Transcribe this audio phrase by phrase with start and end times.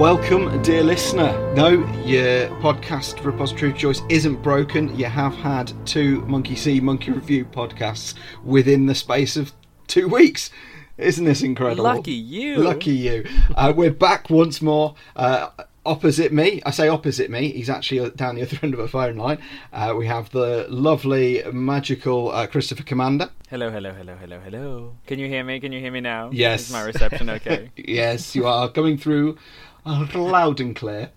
[0.00, 1.52] Welcome, dear listener.
[1.54, 4.98] No, your podcast repository of choice isn't broken.
[4.98, 9.52] You have had two Monkey See, Monkey Review podcasts within the space of
[9.88, 10.48] two weeks.
[10.96, 11.84] Isn't this incredible?
[11.84, 12.56] Lucky you.
[12.56, 13.26] Lucky you.
[13.54, 14.94] Uh, we're back once more.
[15.14, 15.50] Uh,
[15.84, 19.16] opposite me, I say opposite me, he's actually down the other end of a phone
[19.16, 19.38] line.
[19.70, 23.30] Uh, we have the lovely, magical uh, Christopher Commander.
[23.48, 24.94] Hello, hello, hello, hello, hello.
[25.06, 25.60] Can you hear me?
[25.60, 26.30] Can you hear me now?
[26.32, 26.68] Yes.
[26.68, 27.70] Is my reception okay?
[27.76, 29.36] yes, you are coming through
[29.84, 31.10] loud and clear.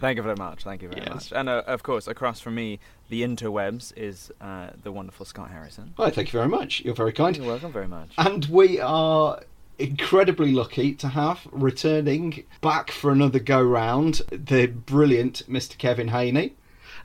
[0.00, 0.64] Thank you very much.
[0.64, 1.14] Thank you very Yes.
[1.14, 1.32] much.
[1.32, 2.78] And uh, of course, across from me,
[3.08, 5.94] the interwebs is uh, the wonderful Scott Harrison.
[5.96, 6.82] Hi, thank you very much.
[6.84, 7.36] You're very kind.
[7.36, 8.10] You're welcome very much.
[8.18, 9.40] And we are
[9.78, 15.76] incredibly lucky to have returning back for another go round the brilliant Mr.
[15.78, 16.54] Kevin Haney.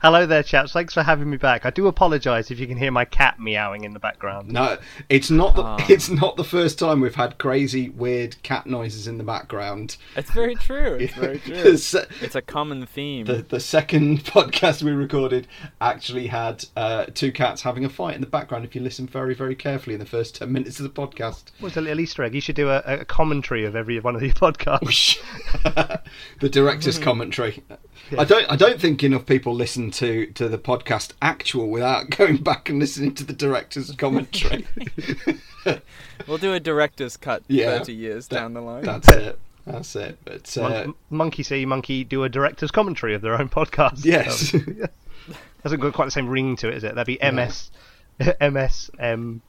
[0.02, 0.72] Hello there, chaps.
[0.72, 1.66] Thanks for having me back.
[1.66, 4.48] I do apologise if you can hear my cat meowing in the background.
[4.50, 4.78] No,
[5.10, 5.86] it's not the Ah.
[5.90, 9.98] it's not the first time we've had crazy, weird cat noises in the background.
[10.16, 10.94] It's very true.
[10.98, 11.76] It's very true.
[11.76, 13.26] se- It's a common theme.
[13.26, 15.46] the, the second podcast we recorded
[15.82, 18.64] actually had uh, two cats having a fight in the background.
[18.64, 21.76] If you listen very, very carefully in the first ten minutes of the podcast, What's
[21.76, 22.34] a little Easter egg?
[22.34, 25.18] You should do a, a commentary of every one of your podcasts.
[26.40, 27.62] the director's commentary.
[28.16, 28.50] I don't.
[28.50, 32.78] I don't think enough people listen to to the podcast actual without going back and
[32.78, 34.66] listening to the director's commentary.
[36.26, 38.82] We'll do a director's cut Yeah, 30 years that- down the line.
[38.82, 39.38] That's it.
[39.66, 40.18] That's it.
[40.24, 44.04] But uh, Mon- monkey see, monkey do a director's commentary of their own podcast.
[44.04, 44.50] yes,
[45.62, 46.94] Hasn't got quite the same ring to it, is it?
[46.94, 47.70] That'd be MS,
[48.20, 49.40] MSMDC.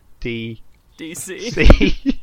[0.98, 2.20] DC.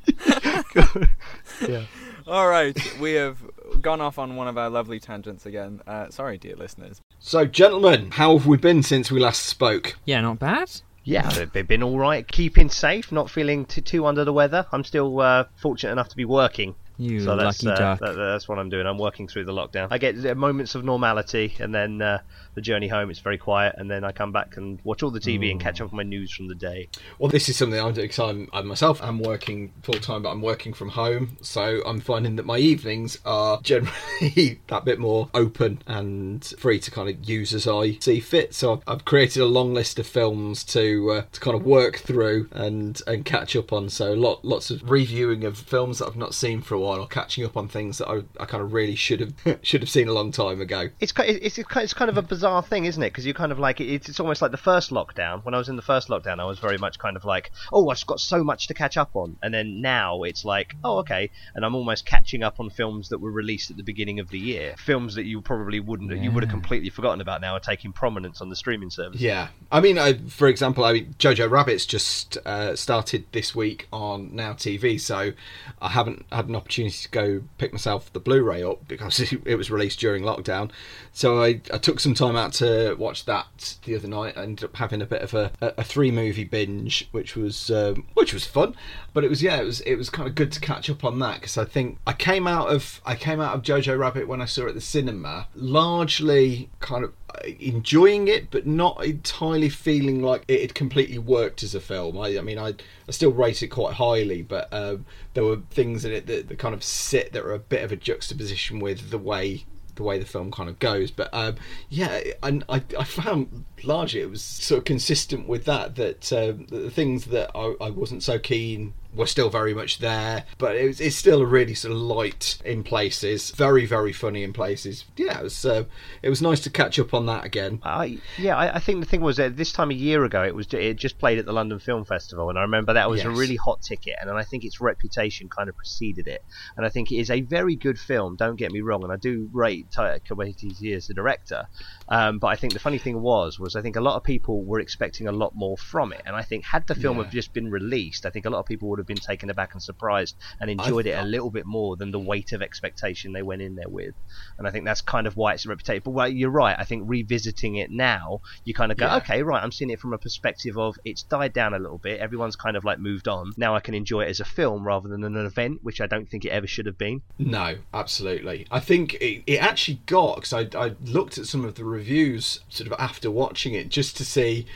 [1.68, 1.84] yeah.
[2.26, 3.38] All right, we have
[3.80, 5.80] gone off on one of our lovely tangents again.
[5.86, 7.00] Uh, sorry, dear listeners.
[7.18, 9.96] so gentlemen, how have we been since we last spoke?
[10.04, 10.70] Yeah, not bad.
[11.04, 12.26] Yeah, they've they've been all right.
[12.28, 14.66] Keeping safe, not feeling too, too under the weather.
[14.72, 16.74] I'm still uh, fortunate enough to be working.
[16.98, 18.00] You so that's, lucky uh, duck.
[18.00, 18.86] that- that's what I'm doing.
[18.86, 19.88] I'm working through the lockdown.
[19.90, 22.20] I get uh, moments of normality, and then uh,
[22.54, 23.08] the journey home.
[23.10, 25.80] It's very quiet, and then I come back and watch all the TV and catch
[25.80, 26.88] up on my news from the day.
[27.18, 28.10] Well, this is something I'm doing.
[28.10, 31.36] So I'm, I myself, I'm working full time, but I'm working from home.
[31.40, 36.90] So I'm finding that my evenings are generally that bit more open and free to
[36.90, 38.54] kind of use as I see fit.
[38.54, 41.98] So I've, I've created a long list of films to uh, to kind of work
[41.98, 43.88] through and and catch up on.
[43.88, 47.06] So lot lots of reviewing of films that I've not seen for a while, or
[47.06, 50.08] catching up on things that I, I kind of really should have should have seen
[50.08, 50.88] a long time ago.
[51.00, 53.10] It's it's it's kind of a bizarre thing, isn't it?
[53.10, 55.44] Because you're kind of like it's it's almost like the first lockdown.
[55.44, 57.90] When I was in the first lockdown, I was very much kind of like, oh,
[57.90, 61.30] I've got so much to catch up on, and then now it's like, oh, okay,
[61.54, 64.38] and I'm almost catching up on films that were released at the beginning of the
[64.38, 67.92] year, films that you probably wouldn't, you would have completely forgotten about now are taking
[67.92, 69.20] prominence on the streaming service.
[69.20, 73.88] Yeah, I mean, I, for example, I mean, Jojo Rabbit's just uh, started this week
[73.92, 75.32] on Now TV, so
[75.80, 79.70] I haven't had an opportunity to go pick myself the Blu-ray up because it was
[79.70, 80.70] released during lockdown.
[81.12, 84.36] So I, I took some time out to watch that the other night.
[84.36, 88.06] I ended up having a bit of a, a, a three-movie binge, which was um,
[88.14, 88.76] which was fun.
[89.12, 91.18] But it was yeah, it was it was kind of good to catch up on
[91.18, 94.40] that because I think I came out of I came out of Jojo Rabbit when
[94.40, 97.12] I saw it at the cinema, largely kind of
[97.60, 102.18] enjoying it, but not entirely feeling like it had completely worked as a film.
[102.18, 106.04] I, I mean, I, I still rate it quite highly, but um, there were things
[106.04, 109.10] in it that, that kind of sit that are a bit of a juxtaposition with
[109.10, 111.10] the way the way the film kind of goes.
[111.10, 111.56] But um,
[111.88, 116.66] yeah, and I, I found largely it was sort of consistent with that that um,
[116.66, 120.86] the things that I, I wasn't so keen were still very much there, but it
[120.86, 125.04] was, it's still a really sort of light in places, very very funny in places.
[125.16, 125.84] Yeah, it was uh,
[126.22, 127.80] it was nice to catch up on that again.
[127.82, 130.54] I yeah, I, I think the thing was that this time a year ago it
[130.54, 133.30] was it just played at the London Film Festival, and I remember that was a
[133.30, 136.44] really hot ticket, and I think its reputation kind of preceded it,
[136.76, 138.36] and I think it is a very good film.
[138.36, 141.66] Don't get me wrong, and I do rate Taika Waititi as the director,
[142.08, 144.62] um, but I think the funny thing was was I think a lot of people
[144.64, 147.24] were expecting a lot more from it, and I think had the film Yeah.
[147.24, 149.72] have just been released, I think a lot of people would have been taken aback
[149.72, 153.42] and surprised and enjoyed it a little bit more than the weight of expectation they
[153.42, 154.14] went in there with,
[154.58, 156.02] and I think that's kind of why it's a reputation.
[156.04, 156.76] But well, you're right.
[156.78, 159.16] I think revisiting it now, you kind of go, Yeah.
[159.16, 159.62] okay, right.
[159.62, 162.20] I'm seeing it from a perspective of it's died down a little bit.
[162.20, 163.52] Everyone's kind of like moved on.
[163.56, 166.28] Now I can enjoy it as a film rather than an event, which I don't
[166.28, 167.22] think it ever should have been.
[167.38, 168.66] No, absolutely.
[168.70, 172.60] I think it, it actually got because I, I looked at some of the reviews
[172.68, 174.66] sort of after watching it just to see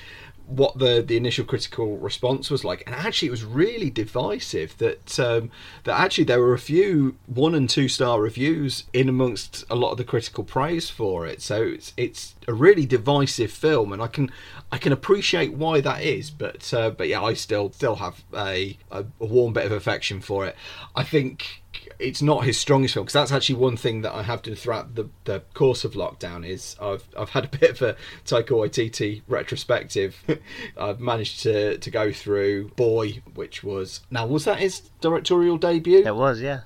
[0.46, 4.76] what the the initial critical response was like, and actually it was really divisive.
[4.78, 5.50] That um,
[5.84, 9.92] that actually there were a few one and two star reviews in amongst a lot
[9.92, 11.42] of the critical praise for it.
[11.42, 14.30] So it's it's a really divisive film, and I can
[14.70, 16.30] I can appreciate why that is.
[16.30, 20.20] But uh, but yeah, I still still have a, a, a warm bit of affection
[20.20, 20.56] for it.
[20.94, 21.62] I think
[22.02, 24.94] it's not his strongest film because that's actually one thing that I have done throughout
[24.94, 27.96] the, the course of lockdown is I've I've had a bit of a
[28.26, 30.16] Taika Waititi retrospective.
[30.76, 36.04] I've managed to to go through Boy, which was now was that his directorial debut?
[36.04, 36.62] It was, yeah.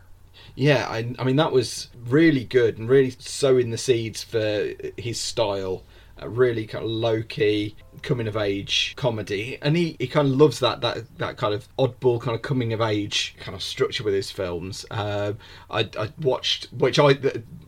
[0.55, 5.21] Yeah, I, I mean that was really good and really sowing the seeds for his
[5.21, 5.83] style.
[6.19, 10.35] A really kind of low key coming of age comedy, and he, he kind of
[10.35, 14.03] loves that that that kind of oddball kind of coming of age kind of structure
[14.03, 14.87] with his films.
[14.91, 15.35] Uh,
[15.71, 17.19] I, I watched, which I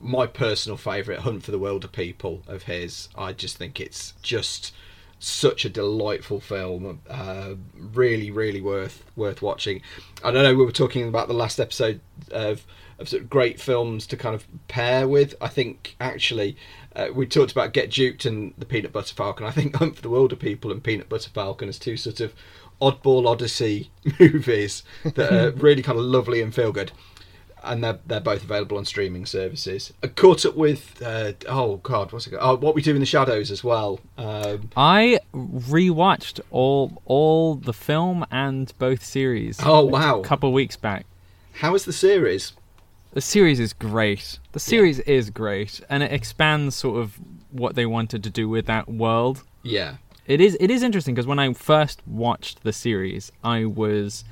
[0.00, 3.08] my personal favourite, Hunt for the Wilderpeople of his.
[3.16, 4.72] I just think it's just
[5.18, 7.00] such a delightful film.
[7.08, 9.82] Uh, really, really worth worth watching.
[10.24, 10.54] I don't know.
[10.54, 12.64] We were talking about the last episode of
[12.98, 15.34] of sort of great films to kind of pair with.
[15.40, 16.56] I think actually
[16.96, 19.46] uh, we talked about Get Duked and The Peanut Butter Falcon.
[19.46, 22.34] I think Hunt for the Wilderpeople and Peanut Butter Falcon as two sort of
[22.80, 23.90] oddball odyssey
[24.20, 26.92] movies that are really kind of lovely and feel good.
[27.64, 29.92] And they're they're both available on streaming services.
[30.00, 32.42] I caught up with uh, oh god, what's it called?
[32.42, 33.98] Oh, what we do in the shadows as well.
[34.16, 39.58] Um, I rewatched all all the film and both series.
[39.60, 40.20] Oh wow!
[40.20, 41.04] A couple weeks back.
[41.54, 42.52] How is the series?
[43.12, 44.38] The series is great.
[44.52, 45.14] The series yeah.
[45.14, 47.18] is great, and it expands sort of
[47.50, 49.44] what they wanted to do with that world.
[49.62, 49.96] Yeah,
[50.26, 50.56] it is.
[50.60, 54.24] It is interesting because when I first watched the series, I was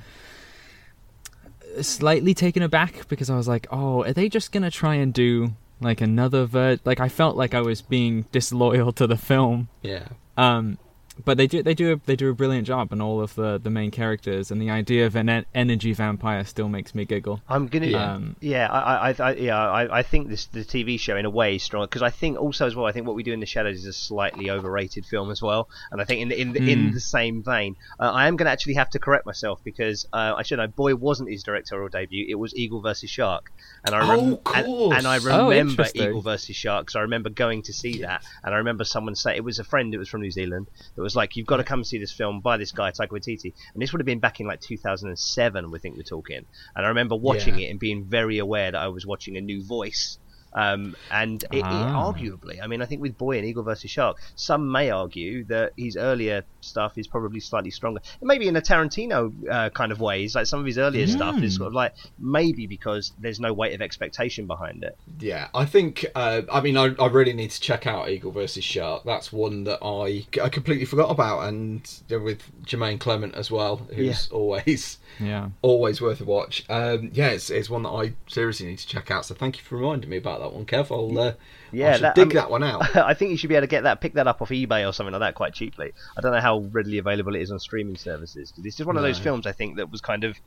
[1.81, 5.53] slightly taken aback because I was like, "Oh, are they just gonna try and do
[5.81, 9.69] like another ver?" Like I felt like I was being disloyal to the film.
[9.81, 10.07] Yeah.
[10.37, 10.77] Um,
[11.25, 13.59] but they do they do a, they do a brilliant job on all of the,
[13.61, 17.41] the main characters, and the idea of an energy vampire still makes me giggle.
[17.47, 20.99] I'm gonna yeah, um, yeah, I, I, I, yeah, I, I think this the TV
[20.99, 23.15] show in a way is strong because I think also as well I think what
[23.15, 26.21] we do in the shadows is a slightly overrated film as well, and I think
[26.21, 26.69] in the, in the, mm.
[26.69, 26.93] in hmm.
[26.93, 30.33] the same vein, uh, I am going to actually have to correct myself because uh,
[30.37, 33.51] I should know Boy wasn't his directorial debut; it was Eagle versus Shark,
[33.85, 37.01] and I rem- oh, and, and, I oh, remember oh, Eagle versus Shark because I
[37.01, 39.97] remember going to see that, and I remember someone say it was a friend that
[39.97, 42.57] was from New Zealand that was like, "You've got to come see this film by
[42.57, 45.71] this guy Taika Waititi," and this would have been back in like 2007.
[45.71, 46.45] We think we're talking,
[46.75, 47.67] and I remember watching yeah.
[47.67, 50.17] it and being very aware that I was watching a new voice
[50.53, 52.11] um, and it, ah.
[52.11, 55.43] it, arguably, I mean, I think with Boy and Eagle versus Shark, some may argue
[55.45, 58.01] that his earlier stuff is probably slightly stronger.
[58.21, 61.11] Maybe in a Tarantino uh, kind of ways, like some of his earlier mm.
[61.11, 64.97] stuff is sort of like maybe because there's no weight of expectation behind it.
[65.19, 66.05] Yeah, I think.
[66.15, 69.03] Uh, I mean, I, I, really need to check out Eagle versus Shark.
[69.05, 74.27] That's one that I, I completely forgot about, and with Jermaine Clement as well, who's
[74.29, 74.37] yeah.
[74.37, 76.65] always yeah always worth a watch.
[76.69, 79.25] Um, yeah, it's, it's one that I seriously need to check out.
[79.25, 80.91] So thank you for reminding me about that one, Kev.
[80.91, 81.33] I'll uh,
[81.71, 82.95] yeah, that, dig I mean, that one out.
[82.95, 84.93] I think you should be able to get that, pick that up off eBay or
[84.93, 85.93] something like that quite cheaply.
[86.17, 88.53] I don't know how readily available it is on streaming services.
[88.57, 89.07] It's just one of no.
[89.07, 90.37] those films I think that was kind of,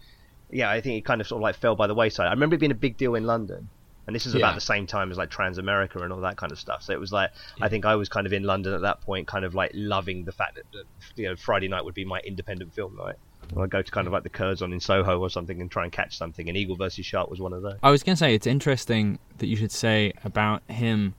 [0.51, 2.27] yeah, I think it kind of sort of like fell by the wayside.
[2.27, 3.69] I remember it being a big deal in London.
[4.07, 4.41] And this is yeah.
[4.41, 6.83] about the same time as like Transamerica and all that kind of stuff.
[6.83, 7.67] So it was like yeah.
[7.67, 10.25] I think I was kind of in London at that point, kind of like loving
[10.25, 10.85] the fact that
[11.15, 13.17] you know Friday night would be my independent film night.
[13.57, 15.93] I go to kind of like the Curzon in Soho or something and try and
[15.93, 16.49] catch something.
[16.49, 17.79] And Eagle versus Shark was one of those.
[17.83, 21.15] I was going to say it's interesting that you should say about him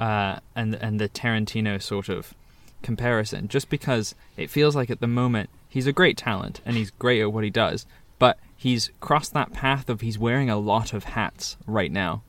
[0.00, 2.34] uh, and and the Tarantino sort of
[2.82, 6.90] comparison, just because it feels like at the moment he's a great talent and he's
[6.90, 7.86] great at what he does,
[8.18, 12.22] but he's crossed that path of he's wearing a lot of hats right now.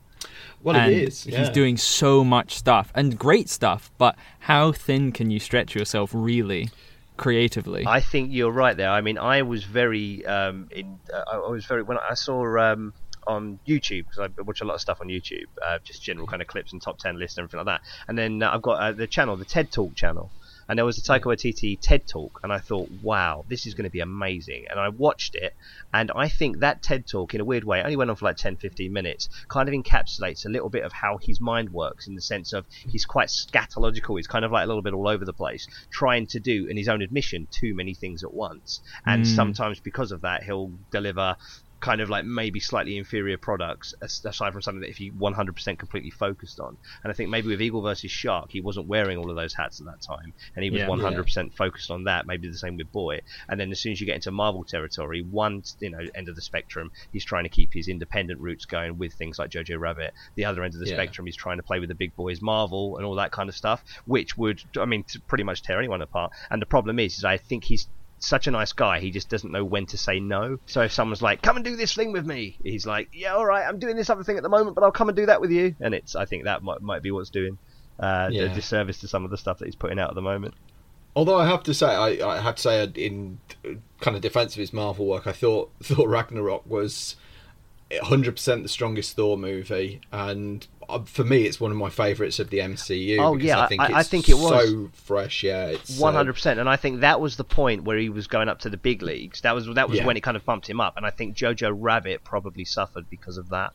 [0.62, 1.26] Well, and it is.
[1.26, 1.40] Yeah.
[1.40, 6.10] He's doing so much stuff and great stuff, but how thin can you stretch yourself
[6.14, 6.70] really?
[7.16, 7.84] Creatively.
[7.86, 8.90] I think you're right there.
[8.90, 10.98] I mean, I was very um, in.
[11.12, 12.92] Uh, I was very when I saw um,
[13.26, 16.42] on YouTube because I watch a lot of stuff on YouTube, uh, just general kind
[16.42, 17.86] of clips and top ten lists and everything like that.
[18.08, 20.30] And then uh, I've got uh, the channel, the TED Talk channel,
[20.68, 23.84] and there was a Taika Waititi TED Talk, and I thought, wow, this is going
[23.84, 24.66] to be amazing.
[24.70, 25.54] And I watched it,
[25.92, 28.36] and I think that TED Talk, in a weird way, only went on for like
[28.36, 32.14] 10, 15 minutes, kind of encapsulates a little bit of how his mind works in
[32.14, 34.16] the sense of he's quite scatological.
[34.16, 36.76] He's kind of like a little bit all over the place, trying to do, in
[36.76, 38.80] his own admission, too many things at once.
[39.04, 39.26] And mm.
[39.26, 41.36] sometimes because of that, he'll deliver
[41.84, 46.08] kind of like maybe slightly inferior products aside from something that if you 100% completely
[46.08, 46.78] focused on.
[47.02, 49.80] And i think maybe with eagle versus shark he wasn't wearing all of those hats
[49.80, 51.42] at that time and he was yeah, 100% yeah.
[51.54, 53.20] focused on that maybe the same with boy.
[53.50, 56.36] And then as soon as you get into marvel territory one you know end of
[56.36, 60.14] the spectrum he's trying to keep his independent roots going with things like jojo rabbit.
[60.36, 60.94] The other end of the yeah.
[60.94, 63.54] spectrum he's trying to play with the big boys marvel and all that kind of
[63.54, 66.32] stuff which would i mean pretty much tear anyone apart.
[66.50, 67.88] And the problem is, is i think he's
[68.18, 69.00] such a nice guy.
[69.00, 70.58] He just doesn't know when to say no.
[70.66, 73.44] So if someone's like, "Come and do this thing with me," he's like, "Yeah, all
[73.44, 75.40] right, I'm doing this other thing at the moment, but I'll come and do that
[75.40, 77.58] with you." And it's I think that might might be what's doing
[77.98, 78.44] uh, yeah.
[78.44, 80.54] the disservice to some of the stuff that he's putting out at the moment.
[81.16, 83.38] Although I have to say, I, I have to say, in
[84.00, 87.16] kind of defense of his Marvel work, I thought thought Ragnarok was
[88.02, 92.50] 100% the strongest Thor movie, and uh, for me, it's one of my favourites of
[92.50, 93.18] the MCU.
[93.18, 94.50] Oh, yeah, I think I- it's I think it was.
[94.68, 95.42] so fresh.
[95.42, 98.08] Yeah, it's uh, One hundred percent, and I think that was the point where he
[98.08, 99.40] was going up to the big leagues.
[99.42, 100.06] That was that was Yeah.
[100.06, 103.38] when it kind of bumped him up, and I think Jojo Rabbit probably suffered because
[103.38, 103.72] of that.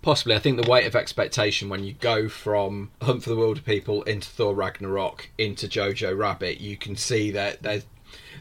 [0.00, 4.06] Possibly, I think the weight of expectation when you go from Hunt for the Wilderpeople
[4.06, 7.84] into Thor Ragnarok into Jojo Rabbit, you can see that there's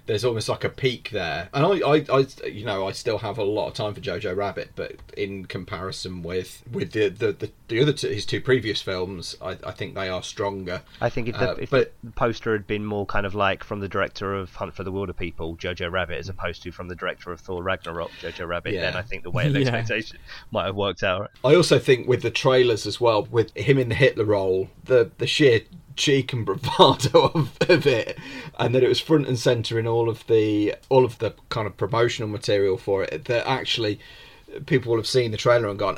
[0.05, 1.49] there's almost like a peak there.
[1.53, 4.35] And I, I, I, you know, I still have a lot of time for Jojo
[4.35, 8.81] Rabbit, but in comparison with with the the, the, the other two, his two previous
[8.81, 10.81] films, I, I think they are stronger.
[10.99, 13.63] I think if the, Uh, if but- the poster had been more kind of like
[13.63, 16.95] from the director of Hunt for the Wilderpeople, Jojo Rabbit, as opposed to from the
[16.95, 18.81] director of Thor Ragnarok, Jojo Rabbit, Yeah.
[18.81, 19.67] then I think the way of Yeah.
[19.67, 20.17] expectation
[20.51, 21.31] might have worked out.
[21.45, 25.11] I also think with the trailers as well, with him in the Hitler role, the
[25.17, 25.61] the sheer
[25.95, 28.17] cheek and bravado of, of it,
[28.59, 31.67] and that it was front and center in all of the all of the kind
[31.67, 33.25] of promotional material for it.
[33.25, 33.99] That actually
[34.65, 35.97] people will have seen the trailer and gone,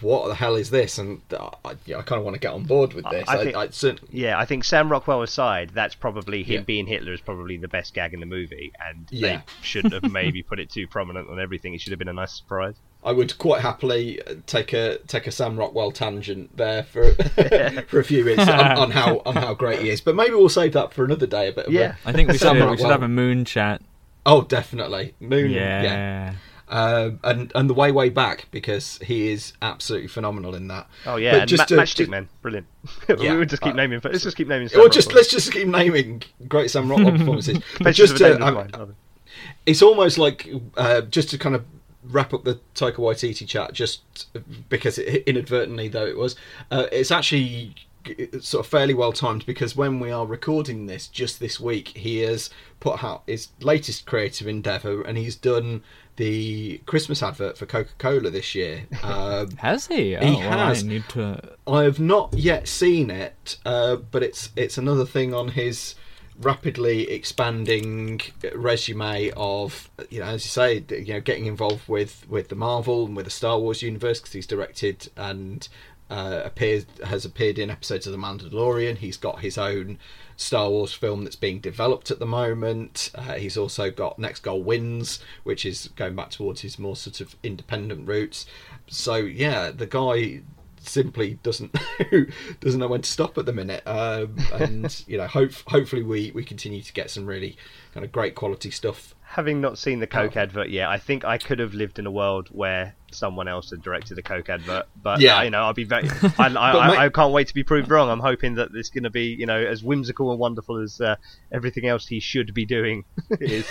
[0.00, 2.52] "What the hell is this?" And uh, I, yeah, I kind of want to get
[2.52, 3.28] on board with this.
[3.28, 6.60] I I, think- I, certainly- Yeah, I think Sam Rockwell aside, that's probably him Yeah.
[6.62, 9.36] being Hitler is probably the best gag in the movie, and Yeah.
[9.38, 11.74] they shouldn't have maybe put it too prominent on everything.
[11.74, 12.74] It should have been a nice surprise.
[13.04, 17.12] I would quite happily take a take a Sam Rockwell tangent there for
[17.88, 20.00] for a few minutes on, on how on how great he is.
[20.00, 21.48] But maybe we'll save that for another day.
[21.48, 21.96] A bit of Yeah.
[22.04, 23.82] I think we Sam should we should have a moon chat.
[24.24, 25.14] Oh, definitely.
[25.18, 25.50] Moon.
[25.50, 25.82] Yeah.
[25.82, 26.34] yeah.
[26.68, 30.86] Um, and and the way way back because he is absolutely phenomenal in that.
[31.04, 32.66] Oh yeah, But just Ma- to- Matchstick to- Man, brilliant.
[33.08, 34.00] Yeah, we would just keep uh, naming.
[34.02, 34.68] Let's just keep naming.
[34.68, 35.16] Sam Or just Rockwell.
[35.22, 37.58] let's just keep naming great Sam Rockwell performances.
[37.80, 38.94] but just of a to, Dangerous um, Mind, rather.
[39.66, 41.64] it's almost like uh, just to kind of
[42.12, 44.02] wrap up the Taika Waititi chat, just
[44.68, 46.36] because it, inadvertently though it was,
[46.70, 47.74] uh, it's actually
[48.40, 52.18] sort of fairly well timed because when we are recording this just this week, he
[52.18, 52.50] has
[52.80, 55.82] put out his latest creative endeavor and he's done
[56.16, 58.86] the Christmas advert for Coca Cola this year.
[59.02, 60.16] Um, Has he?
[60.16, 60.82] Oh, He well, has.
[60.82, 61.54] I need to.
[61.66, 65.94] I have not yet seen it, uh, but it's it's another thing on his
[66.40, 68.20] rapidly expanding
[68.54, 73.06] resume of you know as you say you know getting involved with with the Marvel
[73.06, 75.68] and with the Star Wars universe because he's directed and
[76.12, 78.98] uh, appears has appeared in episodes of The Mandalorian.
[78.98, 79.98] He's got his own
[80.36, 83.10] Star Wars film that's being developed at the moment.
[83.14, 87.22] Uh, he's also got Next Goal Wins, which is going back towards his more sort
[87.22, 88.44] of independent roots.
[88.88, 90.42] So yeah, the guy
[90.88, 91.74] simply doesn't
[92.60, 93.82] doesn't know when to stop at the minute.
[93.86, 97.56] Um, and you know, hope hopefully we we continue to get some really
[97.94, 99.14] kind of great quality stuff.
[99.22, 100.40] Having not seen the Coke Oh.
[100.40, 103.80] advert yet, I think I could have lived in a world where someone else had
[103.80, 104.86] directed the Coke advert.
[105.02, 105.42] But Yeah.
[105.42, 106.06] you know, I'll be very.
[106.38, 108.10] I, I, mate- I can't wait to be proved wrong.
[108.10, 111.16] I'm hoping that it's going to be, you know, as whimsical and wonderful as uh,
[111.50, 113.04] everything else he should be doing
[113.40, 113.66] is.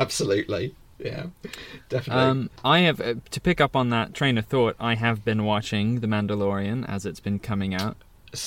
[0.00, 1.26] Absolutely, yeah,
[1.88, 2.22] definitely.
[2.22, 4.76] Um, I have uh, to pick up on that train of thought.
[4.78, 7.96] I have been watching The Mandalorian as it's been coming out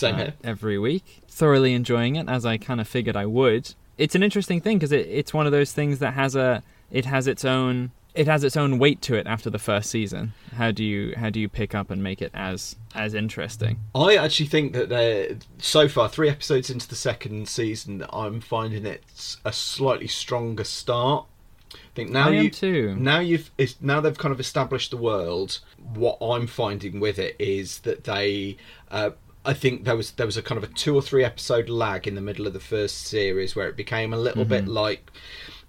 [0.02, 3.74] uh, every week, thoroughly enjoying it as I kind of figured I would.
[3.98, 7.06] It's an interesting thing because it, it's one of those things that has a it
[7.06, 10.34] has its own it has its own weight to it after the first season.
[10.56, 13.80] How do you how do you pick up and make it as as interesting?
[13.94, 18.06] I actually think that they're so far three episodes into the second season.
[18.12, 19.04] I'm finding it
[19.44, 21.26] a slightly stronger start.
[21.96, 22.94] I think now I am you too.
[23.00, 23.50] now you've
[23.80, 25.60] now they've kind of established the world.
[25.94, 28.58] What I'm finding with it is that they.
[28.92, 29.12] Uh,
[29.46, 32.06] I think there was there was a kind of a two or three episode lag
[32.06, 35.10] in the middle of the first series where it became a little bit like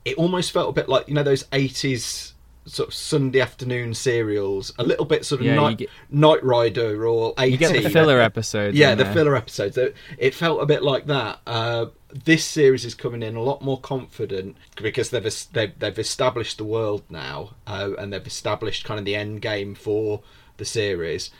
[0.04, 2.32] it almost felt a bit like you know those 80s
[2.64, 7.06] sort of Sunday afternoon serials, a little bit sort of Yeah, night, get- Knight Rider
[7.06, 7.52] or 80.
[7.52, 8.76] You get the filler episodes.
[8.76, 9.12] Yeah, the there.
[9.14, 9.78] filler episodes.
[9.78, 11.38] It- It felt a bit like that.
[11.46, 11.86] Uh,
[12.24, 16.64] this series is coming in a lot more confident because they've they've, they've established the
[16.64, 20.22] world now, uh, and they've established kind of the end game for
[20.56, 21.30] the series.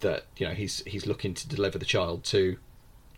[0.00, 2.56] That you know he's he's looking to deliver the child to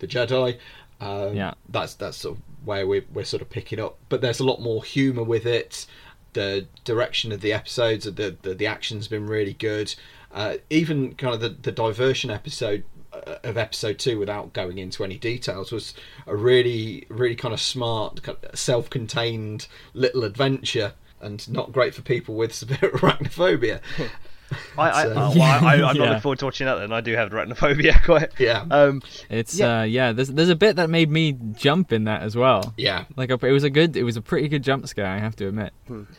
[0.01, 0.59] the Jedi.
[1.01, 1.55] Um, Yeah.
[1.69, 3.99] that's that's sort of where we're we're sort of picking up.
[4.09, 5.87] But there's a lot more humour with it.
[6.33, 9.95] The direction of the episodes, the the, the action's been really good.
[10.33, 12.85] Uh, even kind of the, the diversion episode
[13.43, 15.95] of episode two, without going into any details, was
[16.27, 18.21] a really really kind of smart,
[18.55, 20.95] self-contained little adventure.
[21.21, 23.81] And not great for people with severe arachnophobia.
[24.77, 26.03] I, I, So- oh, well, I, I, I'm not Yeah.
[26.05, 26.77] looking forward to watching that.
[26.77, 28.03] Then I do have arachnophobia.
[28.05, 28.33] Quite.
[28.39, 28.65] Yeah.
[28.71, 29.81] Um, It's Yeah.
[29.81, 32.73] uh yeah, there's there's a bit that made me jump in that as well.
[32.77, 35.37] Yeah, Like it was a good it was a pretty good jump scare, I have
[35.37, 35.73] to admit.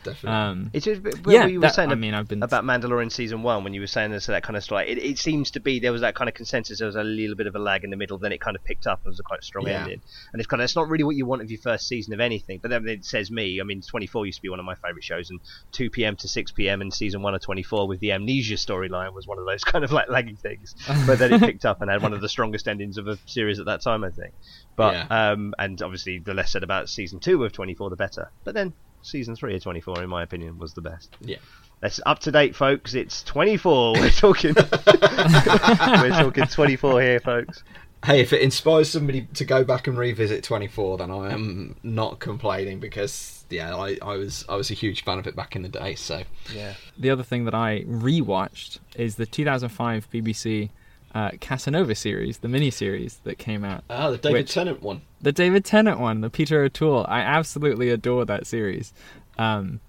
[0.04, 0.28] definitely.
[0.30, 3.10] Um It's just but Yeah, you were that- saying I mean, I've been- about Mandalorian
[3.12, 4.88] season one when you were saying this that kind of story.
[4.88, 6.78] It, it seems to be there was that kind of consensus.
[6.78, 8.62] There was a little bit of a lag in the middle, then it kind of
[8.64, 9.00] picked up.
[9.04, 9.82] It was a quite strong Yeah.
[9.82, 10.00] ending,
[10.32, 12.20] and it's kind of it's not really what you want of your first season of
[12.20, 12.58] anything.
[12.62, 13.60] But then it says me.
[13.60, 15.40] I mean, 24 used to be one of my favorite shows, and
[15.72, 16.16] 2 p.m.
[16.16, 16.82] to 6 p.m.
[16.82, 19.92] in season one of 24 with the amnesia storyline was one of those kind of
[19.92, 20.74] like laggy things.
[21.06, 23.58] But then it picked up and had one of the strongest endings of a series
[23.58, 24.34] at that time, I think.
[24.76, 25.30] But Yeah.
[25.32, 28.30] um, and obviously the less said about season two of 24, the better.
[28.44, 28.72] But then
[29.02, 31.16] season three of 24, in my opinion, was the best.
[31.20, 31.38] Yeah.
[31.80, 32.92] That's up to date, folks.
[32.94, 33.94] It's 24.
[33.94, 34.54] We're talking.
[34.54, 37.64] We're talking 24 here, folks.
[38.04, 42.18] Hey, if it inspires somebody to go back and revisit 24, then I am not
[42.18, 45.62] complaining because yeah, I, I was I was a huge fan of it back in
[45.62, 45.94] the day.
[45.96, 46.22] So
[46.54, 46.74] Yeah.
[46.98, 50.70] The other thing that I rewatched is the 2005 BBC
[51.14, 53.84] uh, Casanova series, the mini-series that came out.
[53.90, 55.02] ah, the David Which- Tennant one.
[55.20, 57.04] The David Tennant one, the Peter O'Toole.
[57.08, 58.94] I absolutely adore that series,
[59.36, 59.80] um,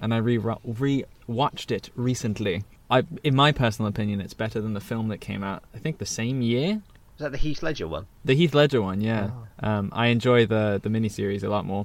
[0.00, 2.64] and I re re-watched it recently.
[2.90, 5.62] I, in my personal opinion, it's better than the film that came out.
[5.74, 6.80] I think the same year.
[7.20, 8.06] Is that the Heath Ledger one?
[8.24, 9.28] The Heath Ledger one, yeah.
[9.62, 11.84] Um, I enjoy the the miniseries a lot more.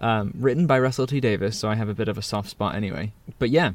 [0.00, 2.74] Um, written by Russell T Davies, so I have a bit of a soft spot
[2.74, 3.12] anyway.
[3.38, 3.72] But yeah,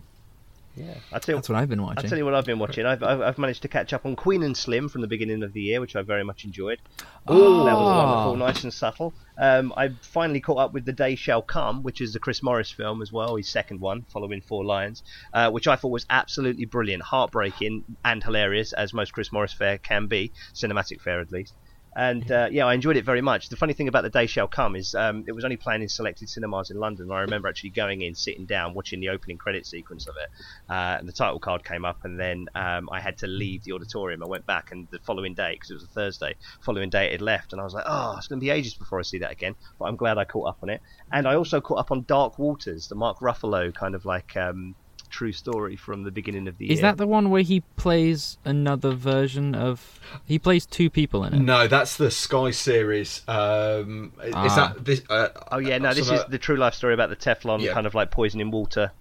[0.77, 0.93] Yeah.
[1.11, 2.05] I tell that's what I've been watching.
[2.05, 2.85] I'll tell you what I've been watching.
[2.85, 5.53] I've, I've, I've managed to catch up on Queen and Slim from the beginning of
[5.53, 6.79] the year, which I very much enjoyed.
[7.27, 7.65] Oh.
[7.65, 9.13] That was wonderful, nice and subtle.
[9.39, 12.69] Um, I finally caught up with The Day Shall Come, which is the Chris Morris
[12.69, 15.01] film as well, his second one, following Four Lions,
[15.33, 19.79] uh, which I thought was absolutely brilliant, heartbreaking, and hilarious, as most Chris Morris fare
[19.79, 21.53] can be, cinematic fare at least.
[21.97, 23.49] And uh, yeah, I enjoyed it very much.
[23.49, 25.89] The funny thing about The Day Shall Come is um, it was only playing in
[25.89, 27.11] selected cinemas in London.
[27.11, 30.29] I remember actually going in, sitting down, watching the opening credit sequence of it.
[30.69, 33.71] Uh, and the title card came up, and then um, I had to leave the
[33.71, 34.21] auditorium.
[34.21, 37.13] I went back, and the following day, because it was a Thursday, following day it
[37.13, 39.17] had left, and I was like, oh, it's going to be ages before I see
[39.17, 39.55] that again.
[39.79, 40.81] But I'm glad I caught up on it.
[41.11, 44.75] And I also caught up on Dark Waters, the Mark Ruffalo kind of like um,
[45.09, 46.81] true story from the beginning of the Is year.
[46.83, 49.99] that the one where he plays another version of?
[50.25, 51.39] He plays two people in it.
[51.39, 53.21] No, that's the Sky series.
[53.27, 54.73] Um, is Ah.
[54.73, 55.01] that this?
[55.09, 57.73] Uh, Oh yeah, no, this is the true life story about the Teflon Yeah.
[57.73, 58.91] kind of like poisoning water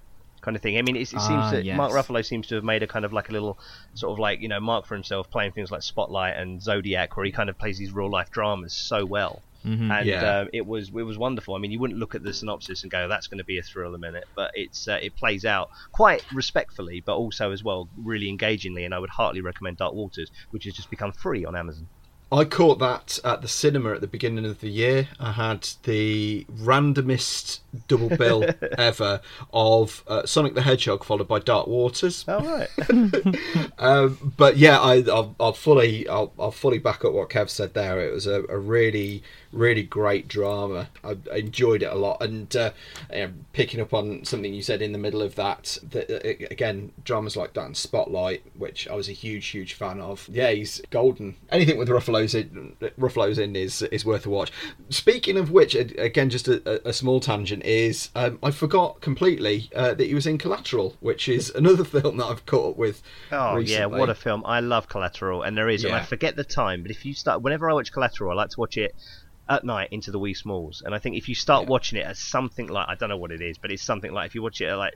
[0.42, 0.78] kind of thing.
[0.78, 1.92] I mean, it's, it seems Ah, that Mark.
[1.92, 3.58] Ruffalo seems to have made a kind of like a little
[3.94, 7.26] sort of like you know mark for himself playing things like Spotlight and Zodiac, where
[7.26, 9.42] he kind of plays these real life dramas so well.
[9.66, 9.90] Mhm.
[9.90, 10.24] And Yeah.
[10.24, 11.54] uh, it was it was wonderful.
[11.54, 13.62] I mean, you wouldn't look at the synopsis and go, "That's going to be a
[13.62, 17.88] thrill a minute," but it's uh, it plays out quite respectfully, but also as well
[17.96, 18.84] really engagingly.
[18.84, 21.88] And I would heartily recommend Dark Waters, which has just become free on Amazon.
[22.32, 25.06] I caught that at the cinema at the beginning of the year.
[25.20, 28.44] I had the randomest double bill
[28.78, 29.20] ever
[29.52, 32.24] of uh, Sonic the Hedgehog followed by Dark Waters.
[32.28, 32.68] All right.
[33.78, 37.74] Um, but yeah, I, I'll, I'll fully, I'll, I'll fully back up what Kev said
[37.74, 38.00] there.
[38.00, 39.22] It was a, a really,
[39.56, 40.88] really great drama.
[41.02, 42.70] I, I enjoyed it a lot, and uh,
[43.52, 47.36] picking up on something you said in the middle of that, that uh, again, dramas
[47.36, 50.28] like that and Spotlight, which I was a huge, huge fan of.
[50.30, 51.36] Yeah, he's golden.
[51.50, 54.52] Anything with Ruffalo's in, Ruffalo's in is is worth a watch.
[54.90, 59.94] Speaking of which, again, just a, a small tangent is um, I forgot completely uh,
[59.94, 63.02] that he was in Collateral, which is another film that I've caught up with.
[63.32, 64.44] Oh yeah, what a film!
[64.44, 66.82] I love Collateral, and there is, and I forget the time.
[66.82, 68.94] But if you start, whenever I watch Collateral, I like to watch it
[69.48, 70.82] at night into the wee smalls.
[70.84, 71.70] And I think if you start Yeah.
[71.70, 74.26] watching it at something like I don't know what it is, but it's something like
[74.26, 74.94] if you watch it at like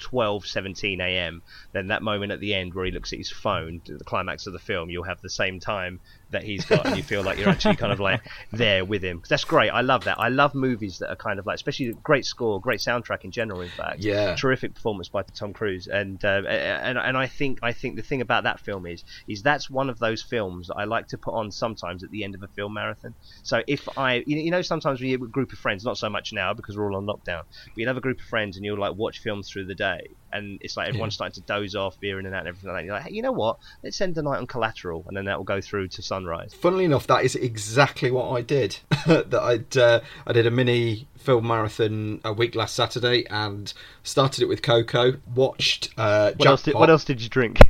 [0.00, 3.80] 12, 17 a.m., then that moment at the end where he looks at his phone,
[3.86, 6.00] the climax of the film, you'll have the same time
[6.32, 8.20] that he's got, and you feel like you're actually kind of like
[8.52, 9.22] there with him.
[9.28, 9.70] that's great.
[9.70, 10.18] I love that.
[10.18, 13.60] I love movies that are kind of like, especially great score, great soundtrack in general.
[13.60, 14.34] In fact, Yeah.
[14.34, 18.20] terrific performance by Tom Cruise, and uh, and and I think I think the thing
[18.20, 21.34] about that film is is that's one of those films that I like to put
[21.34, 23.14] on sometimes at the end of a film marathon.
[23.42, 26.08] So if I you know, sometimes when you're with a group of friends, not so
[26.10, 28.64] much now because we're all on lockdown, but you'll have a group of friends and
[28.64, 31.98] you'll like watch films through the day, and it's like everyone's starting to doze off,
[32.00, 32.84] beer in and out, and everything like that.
[32.86, 33.56] You're like, hey, you know what?
[33.84, 36.54] Let's end the night on Collateral, and then that will go through to sunrise.
[36.54, 38.78] Funnily enough, that is exactly what I did.
[39.06, 44.42] that I'd uh, I did a mini film marathon a week last Saturday and started
[44.42, 45.14] it with Coco.
[45.34, 47.60] Watched uh, What else, did, what else did you drink?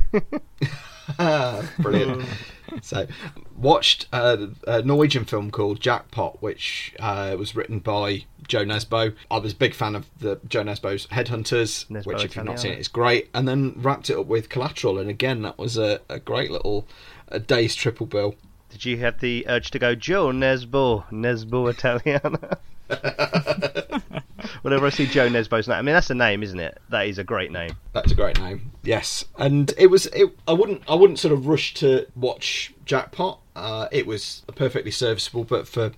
[1.79, 2.25] Brilliant.
[2.81, 3.07] so,
[3.55, 9.13] watched uh, a Norwegian film called Jackpot, which uh, was written by Jo Nesbo.
[9.29, 12.55] I was a big fan of the Jo Nesbo's Headhunters, Nesbo which if you've not
[12.55, 12.57] Italiano.
[12.57, 13.29] seen it, it's great.
[13.33, 16.87] And then wrapped it up with Collateral, and again that was a, a great little
[17.33, 18.35] a day's triple bill.
[18.69, 22.57] Did you have the urge to go Jo Nesbo, Nesbo Italiana?
[24.61, 26.79] Whenever I see Jo Nesbo's name, I mean that's a name, isn't it?
[26.89, 27.71] That is a great name.
[27.93, 28.71] That's a great name.
[28.83, 30.05] Yes, and it was.
[30.07, 30.83] It, I wouldn't.
[30.87, 33.39] I wouldn't sort of rush to watch Jackpot.
[33.55, 35.91] Uh, it was perfectly serviceable, but for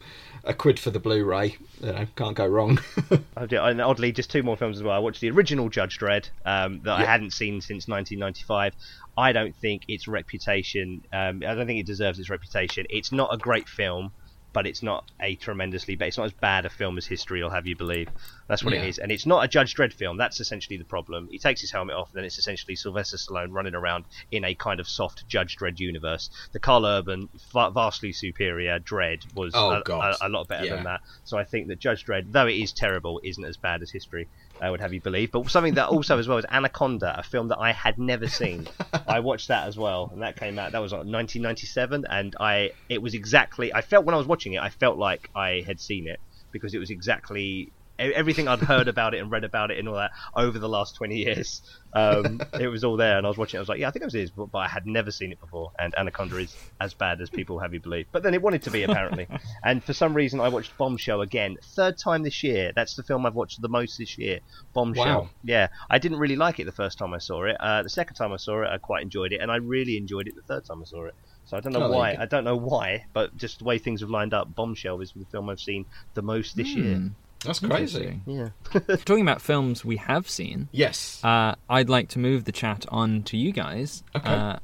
[0.45, 2.79] a quid for the Blu-ray, you know, can't go wrong.
[3.35, 4.95] And oddly, just two more films as well.
[4.95, 8.73] I watched the original Judge Dredd um, that I hadn't seen since 1995.
[9.17, 11.03] I don't think its reputation.
[11.11, 12.85] Um, I don't think it deserves its reputation.
[12.89, 14.11] It's not a great film.
[14.55, 17.49] But it's not a tremendously, but it's not as bad a film as History will
[17.49, 18.07] have you believe.
[18.47, 18.83] That's what Yeah.
[18.83, 20.15] it is, and it's not a Judge Dredd film.
[20.15, 21.27] That's essentially the problem.
[21.29, 24.55] He takes his helmet off, and then it's essentially Sylvester Stallone running around in a
[24.55, 26.29] kind of soft Judge Dredd universe.
[26.53, 30.75] The Karl Urban, va- vastly superior Dredd was Oh, a, a, a lot better Yeah.
[30.75, 31.01] than that.
[31.25, 34.29] So I think that Judge Dredd, though it is terrible, isn't as bad as History.
[34.61, 35.31] I would have you believe.
[35.31, 38.67] But something that also as well is Anaconda, a film that I had never seen.
[39.07, 40.71] I watched that as well, and that came out.
[40.71, 43.73] That was like 1997, and I it was exactly.
[43.73, 46.19] I felt when I was watching it, I felt like I had seen it
[46.51, 49.95] because it was exactly everything I'd heard about it and read about it and all
[49.95, 51.61] that over the last 20 years.
[51.93, 53.57] Um, it was all there, and I was watching.
[53.57, 55.11] it, I was like, yeah, I think it was his, but, but I had never
[55.11, 55.71] seen it before.
[55.79, 58.07] And Anaconda is as bad as people have you believe.
[58.11, 59.27] But then it wanted to be apparently,
[59.63, 62.71] and for some reason I watched Bombshell again, third time this year.
[62.75, 64.39] That's the film I've watched the most this year.
[64.73, 65.05] Bombshell.
[65.21, 65.29] Wow.
[65.43, 67.55] Yeah, I didn't really like it the first time I saw it.
[67.59, 70.27] Uh, the second time I saw it, I quite enjoyed it, and I really enjoyed
[70.27, 71.15] it the third time I saw it.
[71.45, 72.17] So I don't know Oh, why.
[72.19, 75.25] I don't know why, but just the way things have lined up, Bombshell is the
[75.25, 77.11] film I've seen the most this year.
[77.45, 78.19] That's crazy.
[78.25, 78.49] Yeah.
[79.05, 81.23] Talking about films we have seen, Yes.
[81.23, 84.03] uh, I'd like to move the chat on to you guys.
[84.15, 84.27] Okay.
[84.29, 84.57] Uh,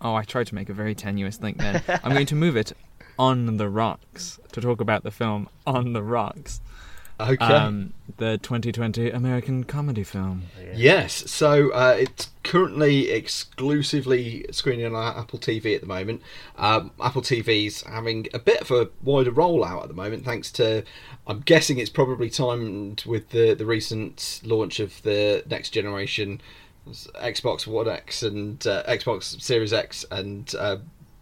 [0.00, 1.82] oh, I tried to make a very tenuous link there.
[2.04, 2.72] I'm going to move it
[3.18, 6.60] on the rocks to talk about the film On the Rocks,
[7.20, 7.44] okay.
[7.44, 10.44] um, the 2020 American comedy film.
[10.74, 16.22] Yes, so uh, it's currently exclusively screening on Apple TV at the moment.
[16.56, 20.84] Um, Apple TV's having a bit of a wider rollout at the moment, thanks to,
[21.26, 26.40] I'm guessing it's probably timed with the, the recent launch of the next generation
[26.88, 30.78] Xbox One X and uh, Xbox Series X and uh,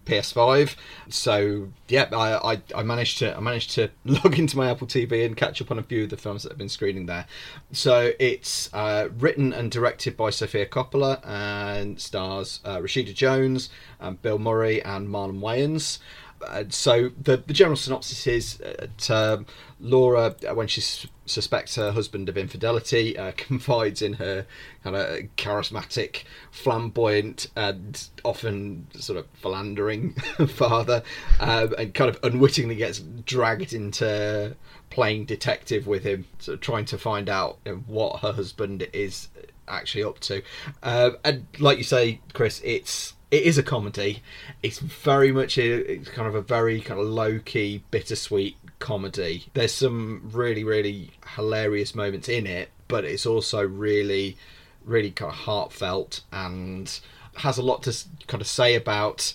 [0.06, 0.76] PS5.
[1.08, 5.26] So yeah, I, I I managed to I managed to log into my Apple TV
[5.26, 7.26] and catch up on a few of the films that have been screening there.
[7.72, 13.68] So it's uh, written and directed by Sofia Coppola and stars uh, Rashida Jones,
[14.00, 15.98] and Bill Murray, and Marlon Wayans.
[16.46, 19.46] Uh, so the, the general synopsis is that um,
[19.80, 24.46] Laura, uh, when she s- suspects her husband of infidelity, uh, confides in her
[24.82, 30.12] kind of charismatic, flamboyant, and often sort of philandering
[30.48, 31.02] father,
[31.40, 34.56] um, and kind of unwittingly gets dragged into
[34.90, 39.28] playing detective with him, sort of trying to find out what her husband is
[39.68, 40.42] actually up to.
[40.82, 44.22] Um, and like you say, Chris, it's it is a comedy.
[44.62, 49.46] It's very much a it's kind of a very kind of low key, bittersweet comedy.
[49.54, 54.36] There's some really really hilarious moments in it, but it's also really
[54.84, 57.00] really kind of heartfelt and
[57.38, 57.94] has a lot to
[58.28, 59.34] kind of say about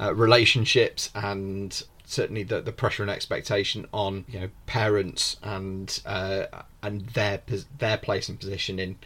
[0.00, 6.44] uh, relationships and certainly the, the pressure and expectation on you know parents and uh,
[6.82, 7.42] and their
[7.78, 8.96] their place and position in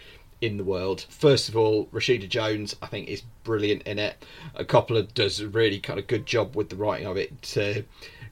[0.40, 1.07] in the world.
[1.09, 4.25] First of all, Rashida Jones I think is brilliant in it.
[4.55, 7.85] A Coppola does a really kind of good job with the writing of it to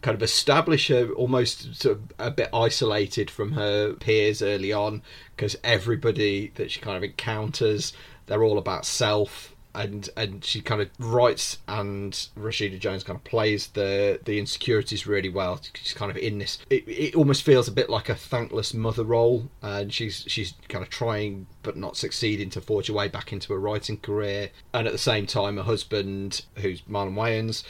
[0.02, 5.00] kind of establish her almost sort of a bit isolated from her peers early on
[5.34, 7.94] because everybody that she kind of encounters
[8.26, 13.24] they're all about self and and she kind of writes and Rashida Jones kind of
[13.24, 15.60] plays the the insecurities really well.
[15.74, 16.58] She's kind of in this.
[16.70, 20.82] It, it almost feels a bit like a thankless mother role, and she's she's kind
[20.82, 24.50] of trying but not succeeding to forge her way back into a writing career.
[24.72, 27.64] And at the same time, her husband, who's Marlon Wayans,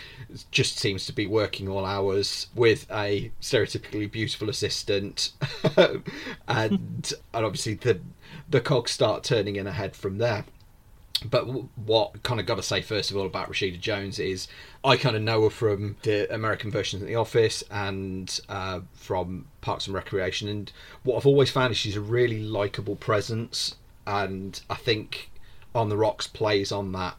[0.51, 5.33] just seems to be working all hours with a stereotypically beautiful assistant,
[5.77, 6.03] and
[6.49, 8.01] and obviously the
[8.49, 10.45] the cogs start turning in her head from there
[11.25, 11.45] but
[11.79, 14.49] what kind of got to say first of all about Rashida Jones is
[14.85, 19.47] I kind of know her from the American version of The Office and uh, from
[19.61, 20.73] Parks and Recreation, and
[21.03, 25.31] what I've always found is she's a really likable presence, and I think
[25.75, 27.17] On the Rocks plays on that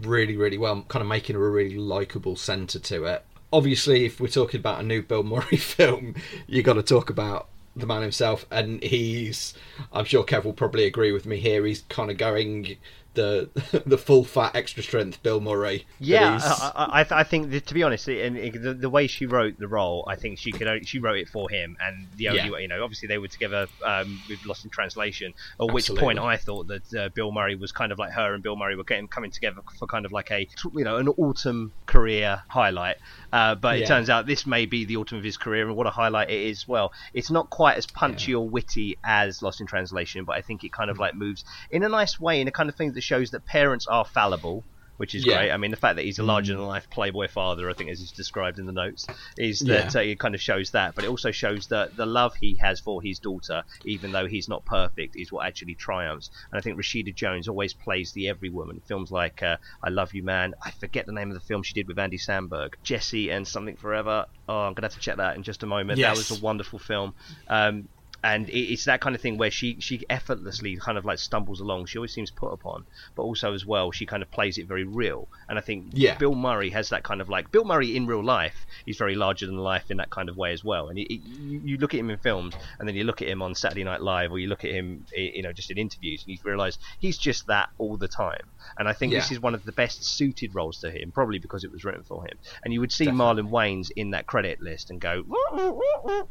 [0.00, 3.24] really, really well, kind of making her a really likable centre to it.
[3.52, 6.14] Obviously, if we're talking about a new Bill Murray film,
[6.46, 9.54] you got to talk about the man himself, and he's.
[9.92, 11.64] I'm sure Kev will probably agree with me here.
[11.64, 12.76] He's kind of going
[13.18, 15.86] the the full fat extra strength Bill Murray.
[15.98, 19.54] Yeah, I, I, I think that, to be honest, and the, the way she wrote
[19.58, 22.42] the role, I think she could only, she wrote it for him, and the only
[22.44, 22.50] Yeah.
[22.50, 25.32] way, you know, obviously they were together um, with Lost in Translation.
[25.60, 28.42] At which point I thought that uh, Bill Murray was kind of like her, and
[28.42, 31.72] Bill Murray were getting coming together for kind of like a you know an autumn
[31.86, 32.96] career highlight.
[33.32, 33.86] Uh, but it Yeah.
[33.86, 36.40] turns out this may be the autumn of his career, and what a highlight it
[36.40, 36.66] is.
[36.68, 40.62] Well, it's not quite as punchy or witty as Lost in Translation, but I think
[40.62, 43.02] it kind of like moves in a nice way, in a kind of thing that
[43.08, 44.64] shows that parents are fallible
[44.98, 45.36] which is Yeah.
[45.36, 45.52] great.
[45.52, 48.00] I mean, the fact that he's a larger than life playboy father, I think, as
[48.00, 50.00] is described in the notes, is that Yeah.
[50.00, 52.80] uh, it kind of shows that, but it also shows that the love he has
[52.80, 56.30] for his daughter, even though he's not perfect, is what actually triumphs.
[56.50, 58.80] And I think Rashida Jones always plays the every woman.
[58.88, 61.74] Films like uh, I Love You Man, I forget the name of the film she
[61.74, 64.26] did with Andy Samberg, Jesse and Something Forever.
[64.48, 66.00] Oh, I'm gonna have to check that in just a moment.
[66.00, 67.14] That was a wonderful film.
[67.46, 67.88] Um,
[68.24, 71.86] and it's that kind of thing where she she effortlessly kind of like stumbles along.
[71.86, 74.84] She always seems put upon, but also as well she kind of plays it very
[74.84, 75.28] real.
[75.48, 76.16] And I think Yeah.
[76.16, 78.66] Bill Murray has that kind of like Bill Murray in real life.
[78.84, 80.88] He's very larger than life in that kind of way as well.
[80.88, 83.28] And it, it, you, you look at him in films, and then you look at
[83.28, 86.24] him on Saturday Night Live, or you look at him, you know, just in interviews,
[86.26, 88.42] and you realise he's just that all the time.
[88.78, 91.64] And I think this is one of the best suited roles to him, probably because
[91.64, 92.38] it was written for him.
[92.64, 93.44] And you would see Definitely.
[93.44, 95.24] Marlon Wayans in that credit list and go,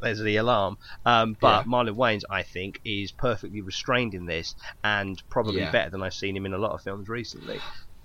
[0.01, 0.77] there's the alarm.
[1.05, 1.71] Um, but Yeah.
[1.85, 5.71] Marlon Wayans, I think, is perfectly restrained in this, and probably Yeah.
[5.71, 7.59] better than I've seen him in a lot of films recently.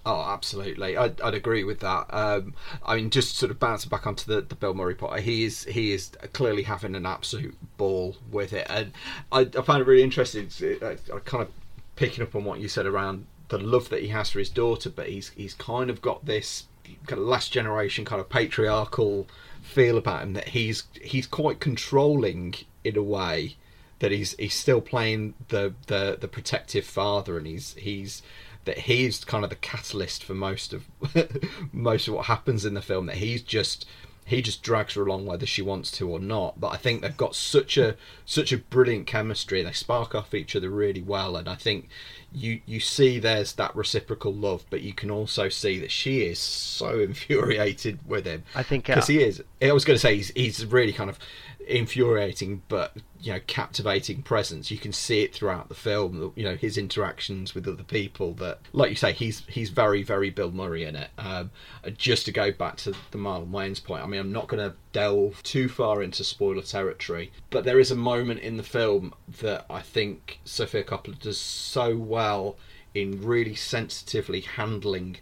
[0.04, 0.96] Oh, absolutely.
[0.96, 2.06] I'd, I'd agree with that.
[2.10, 2.54] Um,
[2.84, 5.62] I mean, just sort of bouncing back onto the, the Bill Murray part, he is
[5.64, 8.92] he is clearly having an absolute ball with it, and
[9.30, 10.48] I, I find it really interesting.
[10.82, 11.50] I, I kind of
[11.94, 14.90] picking up on what you said around the love that he has for his daughter,
[14.90, 16.64] but he's he's kind of got this
[17.06, 19.28] kind of last generation kind of patriarchal
[19.62, 23.56] feel about him that he's he's quite controlling in a way
[24.02, 28.20] that he's he's still playing the the the protective father and he's he's
[28.64, 30.86] that he's kind of the catalyst for most of
[31.72, 33.86] most of what happens in the film that he's just
[34.24, 36.58] he just drags her along whether she wants to or not.
[36.58, 40.56] But i think they've got such a such a brilliant chemistry they spark off each
[40.56, 41.88] other really well and i think
[42.32, 46.40] you you see there's that reciprocal love but you can also see that she is
[46.40, 48.42] so infuriated with him.
[48.54, 51.08] I think, uh, because he is i was going to say he's, he's really kind
[51.08, 51.20] of
[51.68, 54.70] infuriating but you know captivating presence.
[54.70, 58.60] You can see it throughout the film you know his interactions with other people that
[58.72, 61.10] like you say he's he's very very bill murray in it.
[61.18, 61.50] Um
[61.96, 64.76] just to go back to the marlon wayans point i mean i'm not going to
[64.92, 69.64] delve too far into spoiler territory but there is a moment in the film that
[69.70, 72.56] i think sofia coppola does so well
[72.94, 75.16] in really sensitively handling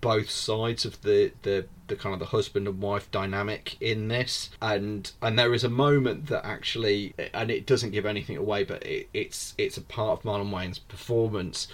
[0.00, 4.50] both sides of the, the the kind of the husband and wife dynamic in this.
[4.62, 8.84] And and there is a moment that actually and it doesn't give anything away but
[8.86, 11.68] it, it's it's a part of Marlon Wayans performance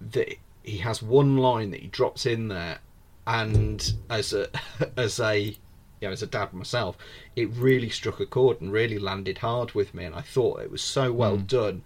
[0.00, 2.78] that he has one line that he drops in there
[3.26, 4.48] and as a
[4.96, 6.96] as a you know as a dad myself
[7.36, 10.04] it really struck a chord and really landed hard with me.
[10.04, 11.44] And I thought it was so well hmm.
[11.44, 11.82] done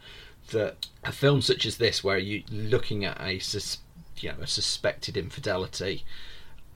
[0.52, 3.78] that a film such as this where you're looking at a sus-
[4.22, 6.04] you know a suspected infidelity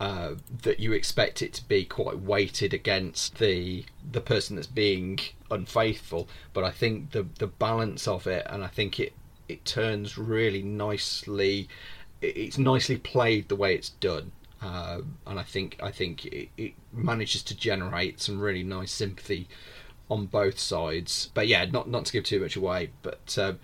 [0.00, 5.18] uh, that you expect it to be quite weighted against the the person that's being
[5.50, 9.12] unfaithful but I think the the balance of it and I think it
[9.48, 11.68] it turns really nicely
[12.22, 16.72] it's nicely played the way it's done uh, and I think I think it, it
[16.92, 19.48] manages to generate some really nice sympathy
[20.10, 21.30] on both sides.
[21.32, 22.90] But yeah, not not to give too much away.
[23.02, 23.58] But um,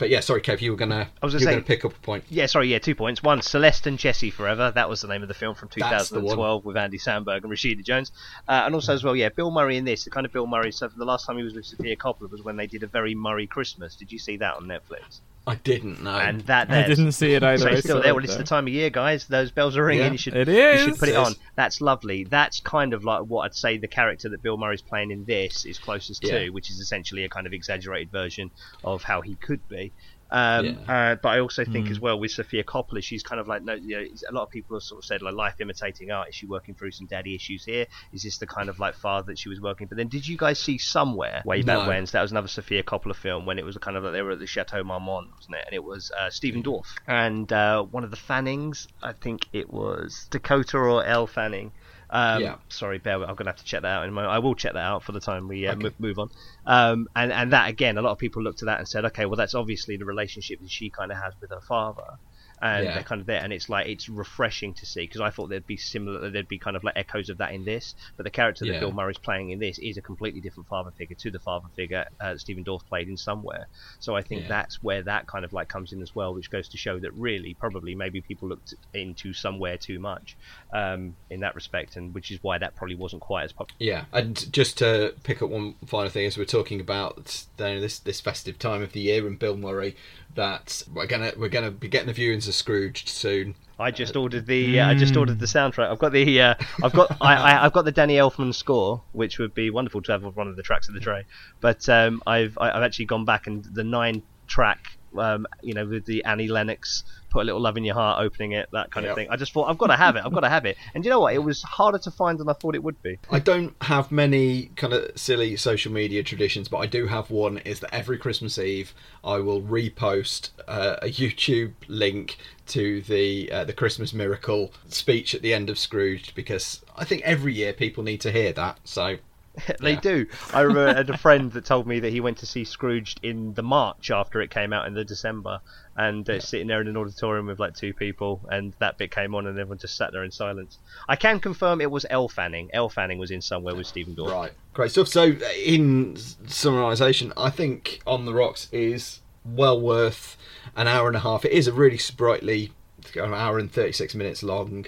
[0.00, 1.98] but yeah, sorry, Kev, you were gonna I was gonna say- gonna pick up a
[2.00, 2.24] point.
[2.30, 3.22] Yeah, sorry, yeah, two points.
[3.22, 4.72] One, Celeste and Jesse Forever.
[4.72, 6.22] That was the name of the film from That's the one.
[6.36, 8.10] 2012 with Andy Samberg and Rashida Jones.
[8.48, 10.72] Uh, and also, as well, yeah, Bill Murray in this, the kind of Bill Murray.
[10.72, 13.14] So, the last time he was with Sofia Coppola was when they did a very
[13.14, 13.94] Murray Christmas.
[13.94, 15.20] Did you see that on Netflix?
[15.46, 16.16] I didn't know.
[16.16, 17.58] And that I didn't see it either.
[17.58, 18.14] So it's still there.
[18.14, 19.26] Well, it's the time of year, guys.
[19.26, 20.04] Those bells are ringing.
[20.04, 20.12] Yeah.
[20.12, 21.32] You should, It you should put it It on.
[21.32, 21.38] is.
[21.56, 22.24] That's lovely.
[22.24, 25.64] That's kind of like what I'd say the character that Bill Murray's playing in this
[25.64, 26.38] is closest Yeah.
[26.40, 28.50] to, which is essentially a kind of exaggerated version
[28.84, 29.92] of how he could be.
[30.32, 30.72] Um, Yeah.
[31.12, 31.90] uh, but I also think Mm.
[31.90, 34.50] as well with Sofia Coppola, she's kind of like no, you know, a lot of
[34.50, 36.28] people have sort of said like life imitating art.
[36.28, 37.86] Is she working through some daddy issues here?
[38.12, 39.86] Is this the kind of like father that she was working?
[39.88, 41.88] But then did you guys see somewhere way back No.
[41.88, 42.06] when?
[42.06, 44.32] So that was another Sofia Coppola film when it was kind of like they were
[44.32, 45.64] at the Chateau Marmont, wasn't it?
[45.66, 48.86] And it was uh, Stephen Dorff and uh, one of the Fannings.
[49.02, 51.72] I think it was Dakota or Elle Fanning.
[52.12, 52.56] Um, Yeah.
[52.68, 54.32] Sorry, bear with, I'm gonna have to check that out in a moment.
[54.32, 55.84] I will check that out for the time we uh, Okay.
[55.84, 56.28] mo- move on.
[56.66, 59.26] Um, and and that again, a lot of people looked at that and said, okay,
[59.26, 62.18] well that's obviously the relationship that she kind of has with her father.
[62.62, 62.94] And Yeah.
[62.94, 65.66] they're kind of there, and it's like it's refreshing to see because I thought there'd
[65.66, 68.66] be similar, there'd be kind of like echoes of that in this, but the character
[68.66, 68.80] that Yeah.
[68.80, 72.04] Bill Murray's playing in this is a completely different father figure to the father figure
[72.20, 73.66] uh, Stephen Dorff played in Somewhere.
[73.98, 74.48] So I think Yeah.
[74.48, 77.12] that's where that kind of like comes in as well, which goes to show that
[77.14, 80.36] really, probably, maybe people looked into Somewhere too much
[80.74, 83.76] um, in that respect, and which is why that probably wasn't quite as popular.
[83.78, 87.80] Yeah, and just to pick up one final thing as we're talking about you know,
[87.80, 89.96] this this festive time of the year and Bill Murray,
[90.34, 93.54] that we're gonna we're gonna be getting the viewings of Scrooged soon.
[93.78, 94.78] I just ordered the.
[94.80, 95.90] Uh, I just ordered the soundtrack.
[95.90, 96.40] I've got the.
[96.40, 97.16] Uh, I've got.
[97.20, 100.32] I, I, I've got the Danny Elfman score, which would be wonderful to have on
[100.32, 101.24] one of the tracks of the tray.
[101.60, 102.56] But um, I've.
[102.58, 106.48] I- I've actually gone back and the nine track um, you know, with the Annie
[106.48, 109.10] Lennox put a little love in your heart opening it, that kind Yep.
[109.12, 109.28] of thing.
[109.30, 110.24] I just thought I've got to have it.
[110.24, 110.76] I've got to have it.
[110.94, 111.32] And you know what?
[111.32, 113.18] It was harder to find than I thought it would be.
[113.30, 117.58] I don't have many kind of silly social media traditions, but I do have one.
[117.58, 118.92] Is that every Christmas Eve
[119.22, 122.36] I will repost uh, a YouTube link
[122.68, 127.22] to the uh, the Christmas Miracle speech at the end of Scrooged because I think
[127.22, 128.78] every year people need to hear that.
[128.84, 129.16] So
[129.80, 130.00] they Yeah.
[130.00, 130.26] do.
[130.52, 133.20] I remember I had a friend that told me that he went to see Scrooged
[133.22, 135.60] in the March after it came out in the December,
[135.96, 139.34] and uh, sitting there in an auditorium with like two people, and that bit came
[139.34, 140.78] on, and everyone just sat there in silence.
[141.08, 142.70] I can confirm it was Elle Fanning.
[142.72, 144.30] Elle Fanning was in somewhere with Stephen Dorff.
[144.32, 145.08] Right, great stuff.
[145.08, 145.24] So,
[145.64, 150.36] in summarisation, I think On the Rocks is well worth
[150.76, 151.44] an hour and a half.
[151.44, 152.70] It is a really sprightly,
[153.16, 154.86] an hour and thirty six minutes long,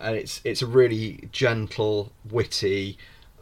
[0.00, 2.96] and it's it's a really gentle, witty,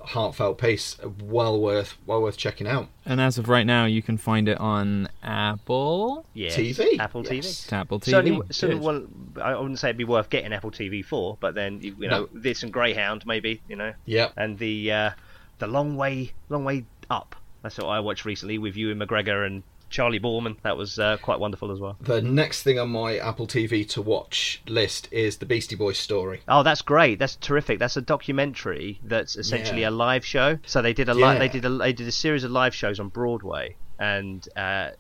[0.06, 0.96] heartfelt piece.
[1.22, 2.88] Well worth well worth checking out.
[3.04, 6.24] And as of right now, you can find it on Apple.
[6.34, 7.30] Yes, TV, Apple yes.
[7.32, 7.38] TV.
[7.38, 8.10] It's Apple TV.
[8.10, 8.84] Certainly, certainly Good.
[8.84, 12.08] one, I wouldn't say it'd be worth getting Apple TV for, but then you, you
[12.08, 12.28] know No.
[12.32, 14.32] this and Greyhound maybe, you know, Yep.
[14.36, 15.10] and the uh,
[15.58, 17.36] the long way, long way up.
[17.62, 20.56] That's what I watched recently with Ewan McGregor and Charley Boorman.
[20.62, 21.96] That was uh, quite wonderful as well.
[22.00, 26.40] The next thing on my Apple TV to watch list is the Beastie Boys story.
[26.48, 27.18] Oh, that's great.
[27.18, 27.78] That's terrific.
[27.78, 29.88] That's a documentary that's essentially Yeah.
[29.88, 30.58] a live show.
[30.66, 31.38] So they did a li- Yeah.
[31.38, 34.90] they did a they did a series of live shows on Broadway and uh,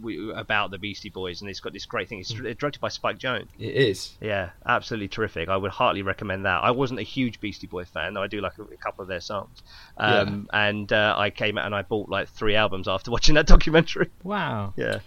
[0.00, 2.20] we- about the Beastie Boys, and it's got this great thing.
[2.20, 3.48] It's directed by Spike Jonze.
[3.58, 4.14] It is.
[4.20, 5.48] Yeah, absolutely terrific.
[5.48, 6.62] I would heartily recommend that.
[6.62, 9.08] I wasn't a huge Beastie Boy fan, though I do like a, a couple of
[9.08, 9.62] their songs.
[9.96, 13.46] Um, And uh, I came out and I bought like three albums after watching that
[13.46, 14.10] documentary.
[14.22, 14.72] Wow.
[14.76, 15.00] Yeah,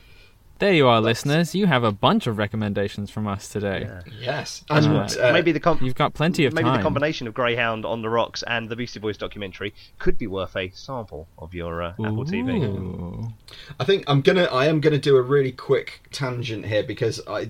[0.59, 1.53] There you are, listeners.
[1.53, 3.81] You have a bunch of recommendations from us today.
[3.87, 4.01] yeah.
[4.19, 4.63] Yes.
[4.69, 6.77] And what- uh, maybe the com- You've got plenty of maybe time.
[6.77, 10.55] the combination of Greyhound on the Rocks and the Beastie Boys documentary could be worth
[10.55, 13.31] a sample of your uh, Apple TV.
[13.79, 17.49] I think I'm gonna I am gonna do a really quick tangent here because I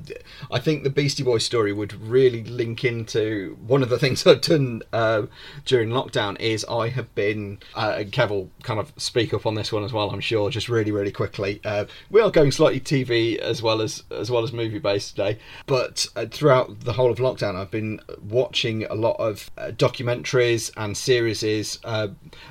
[0.51, 4.41] I think the Beastie Boys story would really link into one of the things I've
[4.41, 5.23] done uh,
[5.65, 9.55] during lockdown is I have been uh, and Kev will kind of speak up on
[9.55, 12.79] this one as well I'm sure just really really quickly uh, we are going slightly
[13.05, 17.11] TV as well as as well as movie based today but uh, throughout the whole
[17.11, 21.37] of lockdown I've been watching a lot of uh, documentaries and series
[21.83, 22.07] uh,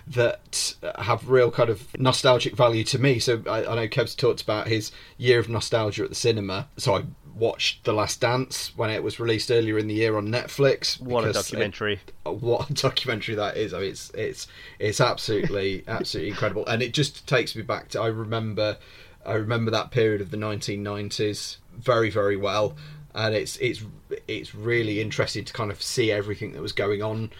[0.06, 3.18] that have real kind of nostalgic value to me.
[3.18, 6.68] So I, I know Kev's talked about his year of nostalgia at the cinema.
[6.76, 7.04] So I
[7.34, 11.00] watched The Last Dance when it was released earlier in the year on Netflix.
[11.00, 12.00] What a because it- documentary!
[12.24, 13.74] what a documentary that is.
[13.74, 14.46] I mean, it's it's
[14.78, 18.78] it's absolutely absolutely incredible, and it just takes me back to I remember
[19.26, 22.76] I remember that period of the 1990s very very well,
[23.14, 23.82] and it's it's
[24.28, 27.30] it's really interesting to kind of see everything that was going on,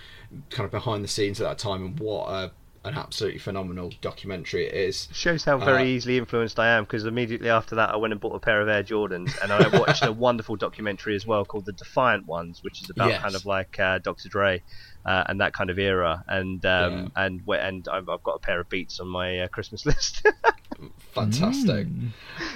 [0.51, 2.53] kind of behind the scenes at that time, and what a
[2.85, 5.09] an absolutely phenomenal documentary it is.
[5.12, 8.20] Shows how very Uh, easily influenced I am because immediately after that I went and
[8.20, 11.64] bought a pair of Air Jordans and I watched a wonderful documentary as well called
[11.66, 13.22] The Defiant Ones, which is about Yes.
[13.22, 14.29] kind of like uh, Dr.
[14.29, 14.62] Dre
[15.05, 16.22] uh, and that kind of era.
[16.29, 19.85] And um, and and I've, I've got a pair of Beats on my uh, Christmas
[19.90, 20.25] list.
[21.17, 21.87] Fantastic.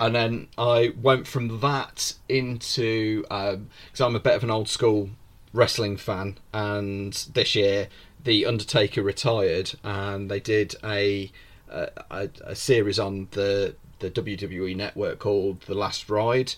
[0.00, 5.10] And then I went from that into because I'm a bit of an old school
[5.52, 7.88] wrestling fan, and this year
[8.22, 11.30] the Undertaker retired, and they did a
[11.68, 16.54] a, a, a series on the the WWE network called The Last Ride,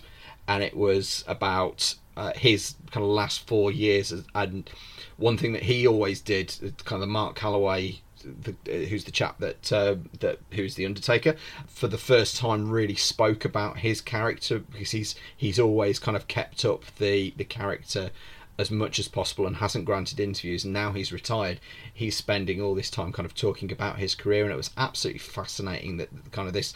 [0.48, 4.12] and it was about uh, his kind of last four years.
[4.34, 4.68] And
[5.16, 9.10] one thing that he always did, kind of the Mark Calaway the, uh, who's the
[9.10, 14.00] chap that uh, that who's the Undertaker, for the first time really spoke about his
[14.00, 18.10] character because he's he's always kind of kept up the the character
[18.58, 21.58] as much as possible and hasn't granted interviews and now he's retired
[21.92, 25.18] he's spending all this time kind of talking about his career and it was absolutely
[25.18, 26.74] fascinating that kind of this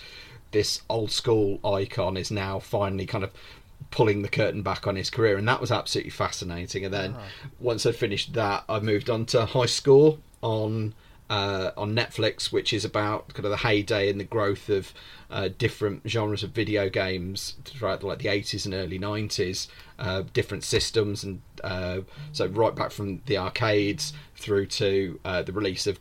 [0.53, 3.31] this old school icon is now finally kind of
[3.91, 7.15] pulling the curtain back on his career and that was absolutely fascinating and then
[7.61, 10.95] once I'd finished that I moved on to High Score on
[11.29, 14.93] uh, on Netflix which is about kind of the heyday and the growth of
[15.31, 19.67] uh, different genres of video games throughout like the 80s and early 90s
[19.99, 22.01] uh, different systems and uh,
[22.33, 25.99] so right back from the arcades through to uh, the release of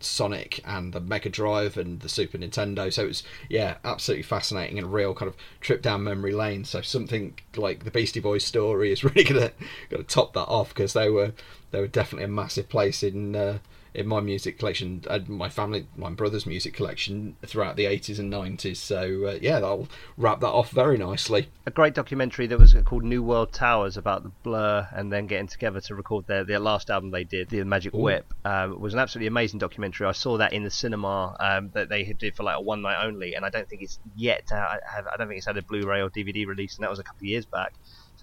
[0.00, 2.92] Sonic and the Mega Drive and the Super Nintendo.
[2.92, 6.64] So it was yeah, absolutely fascinating and a real kind of trip down memory lane.
[6.64, 9.52] So something like the Beastie Boys story is really gonna
[9.90, 11.32] gonna top that off because they were
[11.70, 13.58] they were definitely a massive place in uh,
[13.94, 18.32] in my music collection, uh, my family, my brother's music collection throughout the 80s and
[18.32, 18.76] 90s.
[18.76, 21.48] So uh, yeah, that'll wrap that off very nicely.
[21.66, 25.46] A great documentary that was called New World Towers about the Blur and then getting
[25.46, 27.98] together to record their, their last album they did, The Magic Ooh.
[27.98, 30.08] Whip, um, was an absolutely amazing documentary.
[30.08, 33.04] I saw that in the cinema um, that they did for like a one night
[33.04, 34.50] only, and I don't think it's yet.
[34.50, 36.98] Uh, have, I don't think it's had a Blu-ray or DVD release, and that was
[36.98, 37.74] a couple of years back.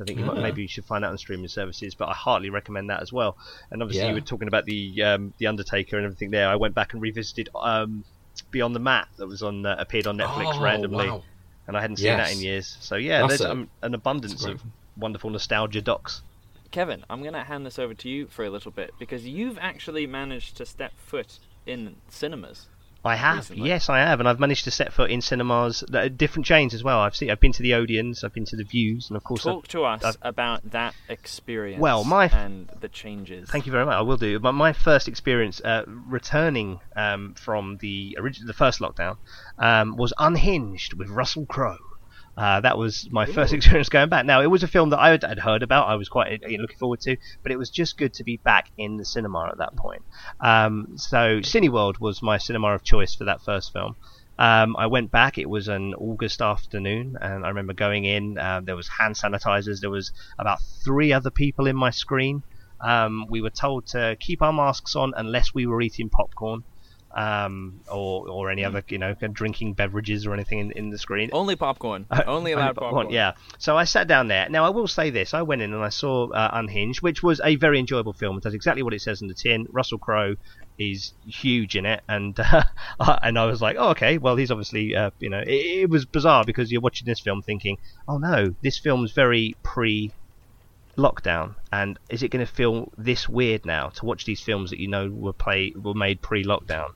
[0.01, 0.41] So I think you might, Ah.
[0.41, 3.37] maybe you should find out on streaming services, but I heartily recommend that as well.
[3.69, 4.09] And obviously, Yeah.
[4.09, 6.47] you were talking about the um, the Undertaker and everything there.
[6.49, 8.03] I went back and revisited um,
[8.49, 11.23] Beyond the Mat that was on uh, appeared on Netflix Oh, randomly, wow.
[11.67, 12.77] and I hadn't seen that in years.
[12.79, 14.63] So yeah, That's there's um, an abundance of
[14.97, 16.23] wonderful nostalgia docs.
[16.71, 19.57] Kevin, I'm going to hand this over to you for a little bit because you've
[19.59, 21.37] actually managed to step foot
[21.67, 22.67] in cinemas.
[23.03, 23.67] I have, Recently.
[23.67, 25.83] yes, I have, and I've managed to set foot in cinemas,
[26.17, 26.99] different chains as well.
[26.99, 29.45] I've seen, I've been to the Odeons, I've been to the Vues, and of course,
[29.45, 31.81] I've- Talk to us I've- about that experience.
[31.81, 33.49] Well, my and the changes.
[33.49, 33.95] Thank you very much.
[33.95, 34.37] I will do.
[34.39, 39.17] But my first experience uh, returning um, from the original, the first lockdown,
[39.57, 41.77] um, was Unhinged with Russell Crowe.
[42.37, 44.25] Uh, that was my first experience going back.
[44.25, 45.87] Now, it was a film that I had heard about.
[45.87, 48.71] I was quite uh, looking forward to, but it was just good to be back
[48.77, 50.03] in the cinema at that point.
[50.39, 53.95] Um, so, Cineworld was my cinema of choice for that first film.
[54.39, 55.37] Um, I went back.
[55.37, 58.37] It was an August afternoon, and I remember going in.
[58.37, 59.81] Uh, there was hand sanitizers.
[59.81, 62.43] There was about three other people in my screen.
[62.79, 66.63] Um, we were told to keep our masks on unless we were eating popcorn
[67.13, 71.29] um, or or any other you know drinking beverages or anything in, in the screen.
[71.33, 72.05] Only popcorn.
[72.09, 73.09] Uh, Only allowed popcorn.
[73.09, 73.33] Yeah.
[73.57, 74.49] So I sat down there.
[74.49, 77.41] Now I will say this: I went in and I saw uh, Unhinged, which was
[77.43, 78.37] a very enjoyable film.
[78.37, 79.67] It does exactly what it says in the tin.
[79.71, 80.35] Russell Crowe
[80.77, 82.63] is huge in it, and uh,
[83.21, 85.49] and I was like, oh, okay, well he's obviously uh, you know it,
[85.83, 90.11] it was bizarre because you're watching this film thinking, oh no, this film's very pre.
[90.97, 94.79] Lockdown, and is it going to feel this weird now to watch these films that
[94.79, 96.89] you know were play were made pre-lockdown?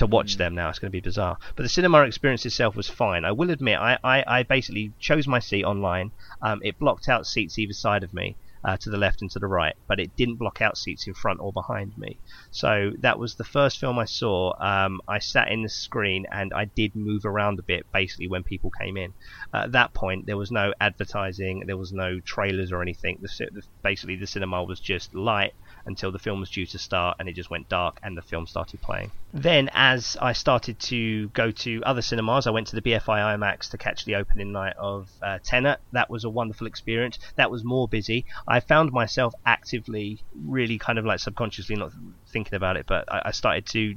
[0.00, 0.70] To watch them now.
[0.70, 1.36] It's going to be bizarre.
[1.56, 3.26] But the cinema experience itself was fine.
[3.26, 6.10] I will admit, I, I, I basically chose my seat online.
[6.40, 8.34] Um, it blocked out seats either side of me,
[8.64, 11.12] uh, to the left and to the right, but it didn't block out seats in
[11.12, 12.18] front or behind me.
[12.50, 14.54] So that was the first film I saw.
[14.58, 18.42] Um, I sat in the screen and I did move around a bit basically when
[18.42, 19.12] people came in.
[19.52, 23.18] Uh, at that point, there was no advertising, there was no trailers or anything.
[23.20, 25.52] The, the, basically, the cinema was just light
[25.90, 28.46] until the film was due to start and it just went dark and the film
[28.46, 29.10] started playing.
[29.32, 33.70] Then, as I started to go to other cinemas, I went to the BFI IMAX
[33.70, 35.80] to catch the opening night of uh, Tenet.
[35.92, 37.18] That was a wonderful experience.
[37.36, 38.24] That was more busy.
[38.48, 41.92] I found myself actively, really kind of like subconsciously not
[42.32, 43.96] thinking about it, but I, I started to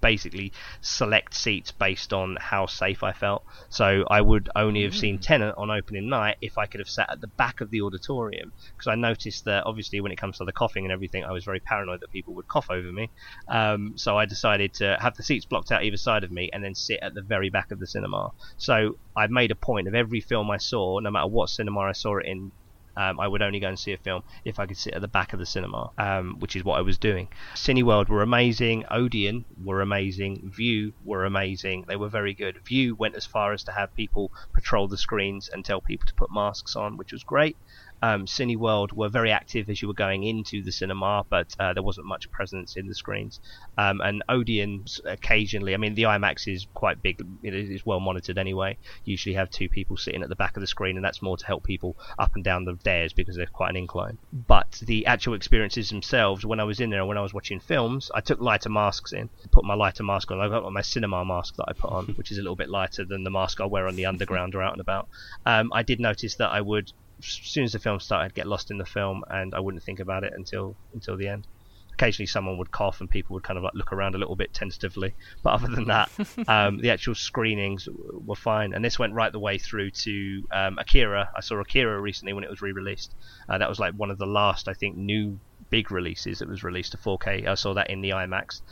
[0.00, 3.44] basically select seats based on how safe I felt.
[3.68, 7.10] So I would only have seen Tenet on opening night if I could have sat
[7.10, 10.44] at the back of the auditorium because I noticed that obviously when it comes to
[10.44, 13.10] the coughing and everything, I was very paranoid that people would cough over me.
[13.48, 16.62] Um, so I decided to have the seats blocked out either side of me and
[16.62, 18.32] then sit at the very back of the cinema.
[18.56, 21.92] So I made a point of every film I saw, no matter what cinema I
[21.92, 22.52] saw it in,
[23.00, 25.08] um, I would only go and see a film if I could sit at the
[25.08, 27.28] back of the cinema, um, which is what I was doing.
[27.54, 31.86] Cineworld were amazing, Odeon were amazing, Vue were amazing.
[31.88, 32.58] They were very good.
[32.66, 36.14] Vue went as far as to have people patrol the screens and tell people to
[36.14, 37.56] put masks on, which was great.
[38.02, 41.82] Um, Cineworld were very active as you were going into the cinema, but uh, there
[41.82, 43.40] wasn't much presence in the screens.
[43.76, 48.38] Um, and Odeon occasionally, I mean, the IMAX is quite big, it is well monitored
[48.38, 48.78] anyway.
[49.04, 51.36] You usually have two people sitting at the back of the screen, and that's more
[51.36, 54.18] to help people up and down the stairs because they're quite an incline.
[54.32, 58.10] But the actual experiences themselves, when I was in there when I was watching films,
[58.14, 60.40] I took lighter masks in, put my lighter mask on.
[60.40, 63.04] I got my cinema mask that I put on, which is a little bit lighter
[63.04, 65.08] than the mask I wear on the underground or out and about.
[65.44, 66.92] Um, I did notice that I would
[67.24, 69.82] as soon as the film started, I'd get lost in the film and I wouldn't
[69.82, 71.46] think about it until until the end.
[71.92, 74.54] Occasionally, someone would cough and people would kind of like look around a little bit
[74.54, 75.14] tentatively.
[75.42, 76.10] But other than that,
[76.48, 77.88] um, the actual screenings
[78.26, 78.72] were fine.
[78.72, 81.28] And this went right the way through to um, Akira.
[81.36, 83.14] I saw Akira recently when it was re-released.
[83.48, 86.64] Uh, that was like one of the last, I think, new big releases that was
[86.64, 87.46] released to 4K.
[87.46, 88.62] I saw that in the IMAX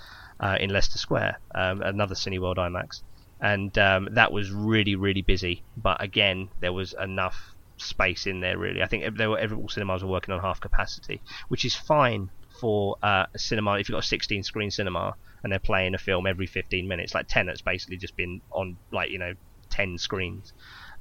[0.41, 3.03] uh, in Leicester Square, um, another Cineworld IMAX,
[3.41, 5.63] and um, that was really really busy.
[5.77, 8.83] But again, there was enough space in there really.
[8.83, 12.97] I think they were all cinemas were working on half capacity, which is fine for
[13.03, 16.27] uh, a cinema if you've got a 16 screen cinema and they're playing a film
[16.27, 17.15] every 15 minutes.
[17.15, 19.35] Like Tenet's basically just been on like you know
[19.71, 20.53] 10 screens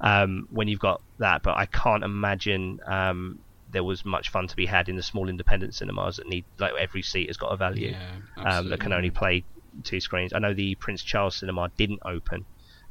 [0.02, 1.44] um, when you've got that.
[1.44, 2.80] But I can't imagine.
[2.86, 6.46] Um, there was much fun to be had in the small independent cinemas that need
[6.58, 9.44] like every seat has got a value Yeah, um, that can only play
[9.84, 10.32] two screens.
[10.34, 12.46] I know the Prince Charles Cinema didn't open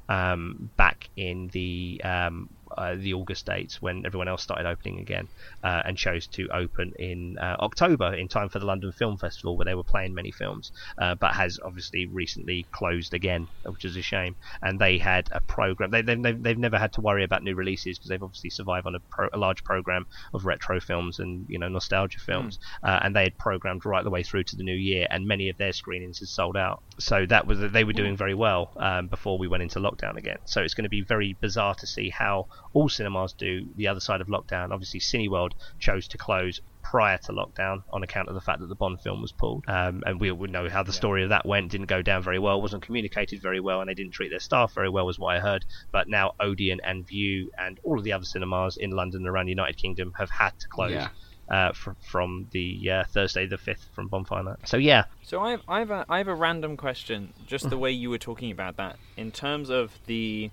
[0.09, 5.29] um, back in the um, uh, the August dates when everyone else started opening again,
[5.63, 9.57] uh, and chose to open in uh, October in time for the London Film Festival,
[9.57, 13.97] where they were playing many films, uh, but has obviously recently closed again, which is
[13.97, 14.37] a shame.
[14.63, 15.91] And they had a program.
[15.91, 18.87] They, they, they've, they've never had to worry about new releases because they've obviously survived
[18.87, 23.01] on a, pro, a large program of retro films and you know nostalgia films, uh,
[23.03, 25.57] and they had programmed right the way through to the new year, and many of
[25.57, 26.83] their screenings had sold out.
[26.99, 30.39] So that was they were doing very well um, before we went into lockdown again.
[30.45, 34.01] So it's going to be very bizarre to see how all cinemas do the other
[34.01, 34.71] side of lockdown.
[34.71, 38.75] Obviously, Cineworld chose to close prior to lockdown on account of the fact that the
[38.77, 39.65] Bond film was pulled.
[39.67, 41.73] Um, and we would know how the story of that went.
[41.73, 42.63] Didn't go down very well.
[42.63, 45.41] wasn't communicated very well, and they didn't treat their staff very well, was what I
[45.41, 45.65] heard.
[45.91, 49.47] But now Odeon and Vue and all of the other cinemas in London and around
[49.47, 50.93] the United Kingdom have had to close.
[50.93, 51.09] Yeah.
[51.49, 54.57] Uh, fr- from the uh, Thursday the fifth from Bonfire Night.
[54.65, 57.79] So yeah, So I have, I have a I have a random question, just the
[57.85, 60.51] way you were talking about that, in terms of the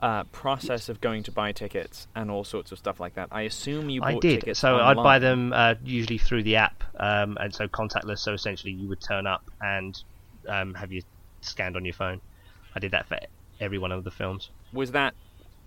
[0.00, 3.28] uh, process of going to buy tickets and all sorts of stuff like that.
[3.30, 4.40] I assume you bought I did.
[4.40, 4.58] tickets.
[4.60, 8.18] So I'd buy them uh, usually through the app, um, and so contactless.
[8.20, 10.00] So essentially, you would turn up and
[10.48, 11.02] um, have you
[11.42, 12.20] scanned on your phone.
[12.74, 13.18] I did that for
[13.60, 14.50] every one of the films.
[14.72, 15.14] Was that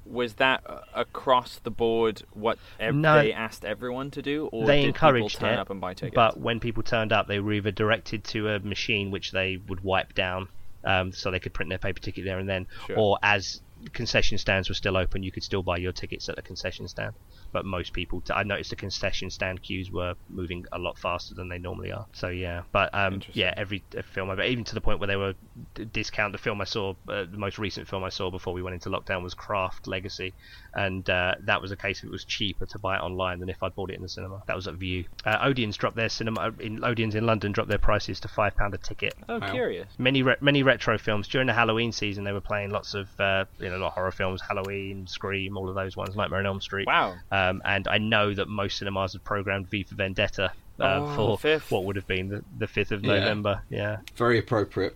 [0.06, 3.16] was that uh, across the board what ev- No.
[3.22, 5.94] they asked everyone to do, or they did encouraged people turn it, up and buy
[5.94, 6.16] tickets?
[6.16, 9.82] but when people turned up, they were either directed to a machine which they would
[9.82, 10.50] wipe down,
[10.84, 12.98] um, so they could print their paper ticket there and then, Sure.
[13.00, 13.62] or as
[13.92, 17.14] concession stands were still open, you could still buy your tickets at the concession stand.
[17.54, 21.34] But most people, t- I noticed the concession stand queues were moving a lot faster
[21.36, 22.06] than they normally are.
[22.14, 25.16] So yeah, but um, yeah, every uh, film, I even to the point where they
[25.16, 25.36] were
[25.76, 26.32] d- discount.
[26.34, 28.90] The film I saw, uh, the most recent film I saw before we went into
[28.90, 30.34] lockdown was Craft Legacy,
[30.74, 33.50] and uh, that was a case of it was cheaper to buy it online than
[33.50, 34.42] if I'd bought it in the cinema.
[34.48, 35.06] That was at Vue.
[35.26, 38.74] Uh, Odeon's dropped their cinema in Odeon's in London dropped their prices to five pound
[38.74, 39.14] a ticket.
[39.30, 39.52] oh, Wow.
[39.52, 39.88] curious.
[39.98, 42.24] Many re- many retro films during the Halloween season.
[42.24, 45.76] They were playing lots of uh, you know not horror films, Halloween, Scream, all of
[45.76, 46.88] those ones, Nightmare on Elm Street.
[46.88, 47.16] Wow.
[47.50, 51.38] Um, and I know that most cinemas have programmed V for Vendetta uh, Oh, for
[51.38, 51.72] fifth.
[51.72, 53.20] what would have been the, the 5th of Yeah.
[53.20, 53.62] November.
[53.70, 53.98] Yeah.
[54.16, 54.96] Very appropriate.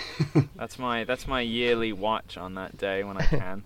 [0.56, 3.62] That's my that's my yearly watch on that day when I can.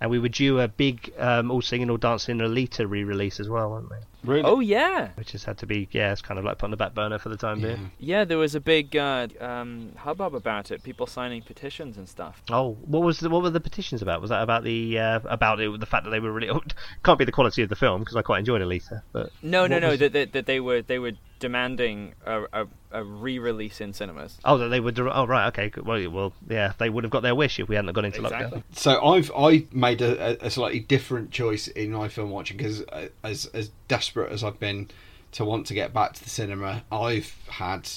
[0.00, 3.48] And we were due a big um, All Singing, All Dancing Alita re release as
[3.48, 3.96] well, weren't we?
[4.24, 4.42] Really?
[4.44, 6.76] oh yeah, Which has had to be, yeah, it's kind of like put on the
[6.76, 7.66] back burner for the time yeah.
[7.68, 7.90] being.
[7.98, 8.24] yeah.
[8.24, 10.82] There was a big uh, um, hubbub about it.
[10.82, 12.42] People signing petitions and stuff.
[12.50, 14.20] Oh, what was the, what were the petitions about?
[14.20, 16.50] Was that about the uh, about it, the fact that they were really
[17.04, 19.78] can't be the quality of the film because I quite enjoyed Alita, but No, no,
[19.78, 19.90] no.
[19.90, 24.38] was- That, that that they were they were demanding a, a, a re-release in cinemas.
[24.44, 27.22] oh, that they were dir- oh right, okay, well, well, yeah, they would have got
[27.22, 28.60] their wish if we hadn't gone into Exactly.
[28.60, 28.62] lockdown.
[28.72, 32.82] So I've I made a, a slightly different choice in my film watching because
[33.24, 34.88] as as desperate as I've been
[35.32, 37.90] to want to get back to the cinema, I've had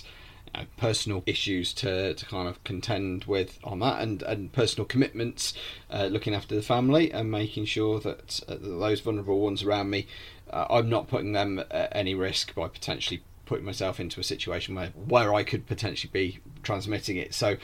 [0.48, 4.86] you know, personal issues to, to kind of contend with on that, and, and personal
[4.86, 5.54] commitments,
[5.92, 10.08] uh, looking after the family and making sure that uh, those vulnerable ones around me,
[10.50, 14.74] uh, I'm not putting them at any risk by potentially putting myself into a situation
[14.74, 17.36] where where I could potentially be transmitting it.
[17.36, 17.58] So,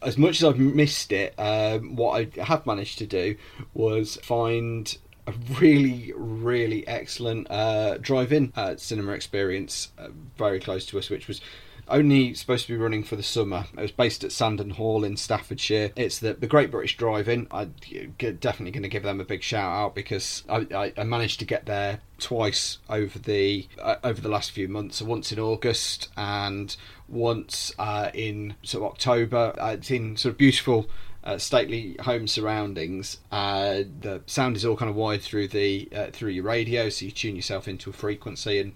[0.00, 3.36] as much as I've missed it, um, what I have managed to do
[3.74, 4.96] was find
[5.26, 11.28] a really, really excellent uh, drive-in uh, cinema experience uh, very close to us, which
[11.28, 11.40] was
[11.88, 13.66] only supposed to be running for the summer.
[13.76, 15.92] It was based at Sandon Hall in Staffordshire.
[15.96, 17.46] It's the, the Great British Drive-In.
[17.50, 17.74] I'm
[18.18, 21.44] definitely going to give them a big shout out because I, I, I managed to
[21.44, 24.96] get there twice over the uh, over the last few months.
[24.96, 26.74] So once in August and
[27.08, 29.54] once uh, in sort of October.
[29.60, 30.88] Uh, it's in sort of beautiful.
[31.24, 33.16] Uh, stately home surroundings.
[33.32, 37.06] Uh, the sound is all kind of wired through the uh, through your radio, so
[37.06, 38.74] you tune yourself into a frequency, and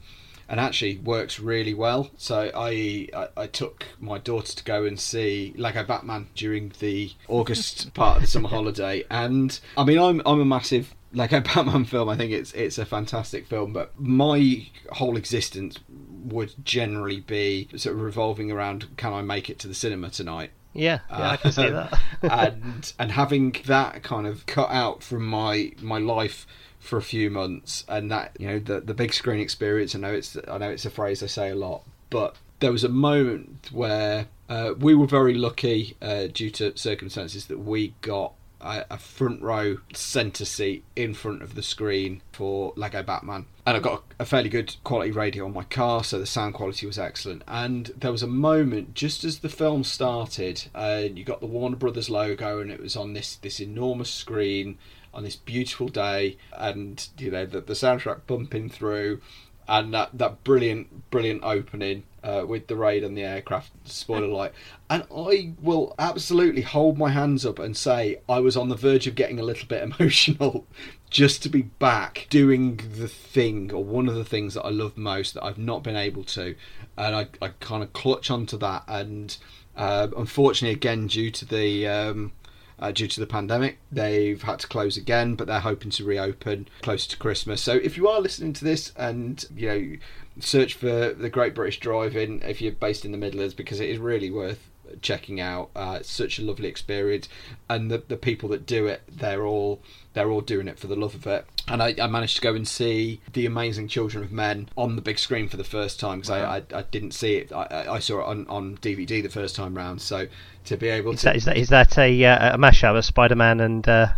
[0.48, 2.10] and actually works really well.
[2.16, 7.12] So I, I I took my daughter to go and see Lego Batman during the
[7.28, 11.84] August part of the summer holiday, and I mean I'm I'm a massive Lego Batman
[11.84, 12.08] film.
[12.08, 15.78] I think it's it's a fantastic film, but my whole existence
[16.24, 20.50] would generally be sort of revolving around can I make it to the cinema tonight?
[20.74, 22.00] Yeah, yeah, I can see Uh, that.
[22.22, 26.46] and and having that kind of cut out from my my life
[26.78, 30.12] for a few months and that you know the the big screen experience I know
[30.12, 33.68] it's I know it's a phrase I say a lot but there was a moment
[33.72, 38.98] where uh, we were very lucky uh, due to circumstances that we got a, a
[38.98, 44.02] front row centre seat in front of the screen for Lego Batman and I got
[44.18, 47.42] a fairly good quality radio on my car, so the sound quality was excellent.
[47.46, 51.76] And there was a moment just as the film started, and you got the Warner
[51.76, 54.78] Brothers logo, and it was on this this enormous screen
[55.12, 59.20] on this beautiful day, and you know the, the soundtrack bumping through.
[59.68, 64.52] and that that brilliant brilliant opening uh, with the raid and the aircraft spoiler light.
[64.90, 69.06] And I will absolutely hold my hands up and say I was on the verge
[69.06, 70.66] of getting a little bit emotional
[71.10, 74.96] just to be back doing the thing or one of the things that I love
[74.96, 76.54] most that I've not been able to.
[76.96, 78.84] And I, I kind of clutch onto that.
[78.88, 79.36] And
[79.76, 81.86] uh, unfortunately, again, due to the.
[81.86, 82.32] Um,
[82.80, 83.78] uh, due to the pandemic.
[83.90, 87.60] They've had to close again, but they're hoping to reopen closer to Christmas.
[87.60, 89.96] So if you are listening to this and you know
[90.40, 93.98] search for the Great British Drive-In if you're based in the Midlands because it is
[93.98, 94.70] really worth
[95.02, 95.70] checking out.
[95.76, 97.28] Uh, it's such a lovely experience,
[97.68, 99.80] and the the people that do it, they're all
[100.14, 101.46] they're all doing it for the love of it.
[101.68, 105.02] And I, I managed to go and see the Amazing Children of Men on the
[105.02, 106.50] big screen for the first time because Wow.
[106.50, 107.52] I, I I didn't see it.
[107.52, 110.00] I, I saw it on, on DVD the first time round.
[110.00, 110.26] So
[110.64, 113.02] to be able Is to that is that is that a uh, a mashup, a
[113.02, 114.08] Spider-Man and uh,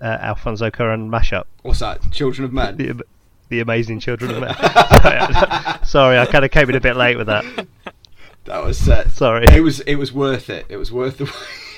[0.00, 1.44] uh, Alfonso Cuarón mashup?
[1.62, 2.00] what's that?
[2.12, 3.00] Children of Men.
[3.50, 4.54] The, the amazing children of men.
[4.54, 7.44] Sorry, Sorry, I kind of came in a bit late with that.
[8.44, 9.46] That was uh, Sorry.
[9.48, 10.66] It was it was worth it.
[10.68, 11.26] It was worth the.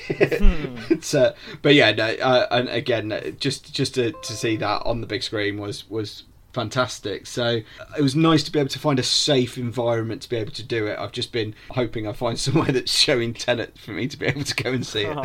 [0.03, 0.77] Hmm.
[0.91, 4.83] it's, uh, but yeah, no, uh, and again, uh, just just to, to see that
[4.85, 7.27] on the big screen was was fantastic.
[7.27, 10.37] So uh, it was nice to be able to find a safe environment to be
[10.37, 10.99] able to do it.
[10.99, 14.45] I've just been hoping I find somewhere that's showing Tenet for me to be able
[14.45, 15.17] to go and see it.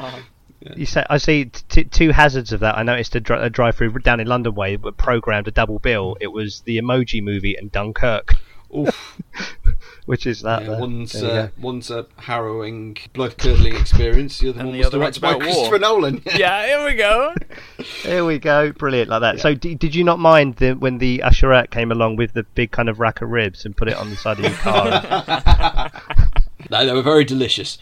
[0.75, 2.77] You say I see t- two hazards of that.
[2.77, 6.17] I noticed a, dri- a drive-through down in London way that programmed a double bill.
[6.19, 8.33] It was the Emoji Movie and Dunkirk,
[8.75, 9.21] Oof.
[10.05, 10.63] which is that.
[10.63, 14.39] Yeah, one's There uh, one's a harrowing, blood curdling experience.
[14.39, 15.69] The other And one the was other one's directed by about war.
[15.69, 16.23] Christopher Nolan.
[16.35, 17.35] yeah, here we go.
[18.01, 19.39] here we go, brilliant like that.
[19.39, 22.71] So, d- did you not mind the, when the usherette came along with the big
[22.71, 25.91] kind of rack of ribs and put it on the side of your car?
[26.71, 27.77] No, they were very delicious,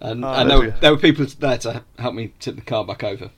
[0.00, 2.84] and, Oh, and there, were, there were people there to help me tip the car
[2.84, 3.30] back over.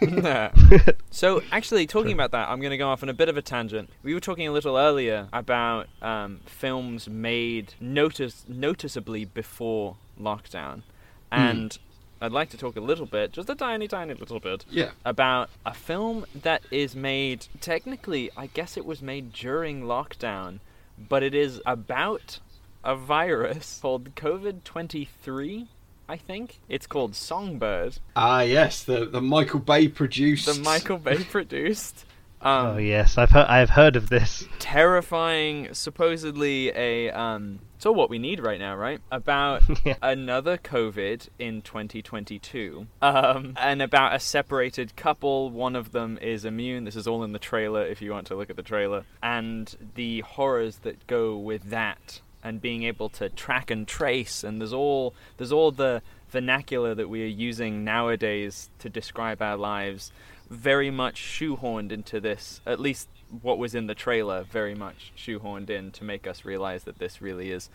[1.10, 3.42] so, actually, talking about that, I'm going to go off on a bit of a
[3.42, 3.90] tangent.
[4.02, 10.82] We were talking a little earlier about um, films made notice noticeably before lockdown,
[11.30, 11.78] and
[12.20, 14.90] I'd like to talk a little bit, just a tiny, tiny little bit, Yeah.
[15.04, 17.46] about a film that is made.
[17.60, 20.58] Technically, I guess it was made during lockdown,
[20.98, 22.38] but it is about
[22.84, 25.68] a virus called COVID 23.
[26.08, 27.98] I think it's called Songbird.
[28.16, 30.46] Ah, yes, the the Michael Bay produced.
[30.46, 32.04] The Michael Bay produced.
[32.40, 33.46] Um, oh yes, I've heard.
[33.46, 34.44] I've heard of this.
[34.58, 37.60] terrifying, supposedly a um.
[37.78, 39.00] So what we need right now, right?
[39.10, 39.94] About Yeah.
[40.02, 45.50] another COVID in 2022, um, and about a separated couple.
[45.50, 46.84] One of them is immune.
[46.84, 47.84] This is all in the trailer.
[47.86, 52.20] If you want to look at the trailer, and the horrors that go with that,
[52.42, 57.08] and being able to track and trace, and there's all there's all the vernacular that
[57.08, 60.10] we are using nowadays to describe our lives
[60.50, 63.08] very much shoehorned into this at least
[63.42, 67.22] what was in the trailer very much shoehorned in to make us realize that this
[67.22, 67.70] really is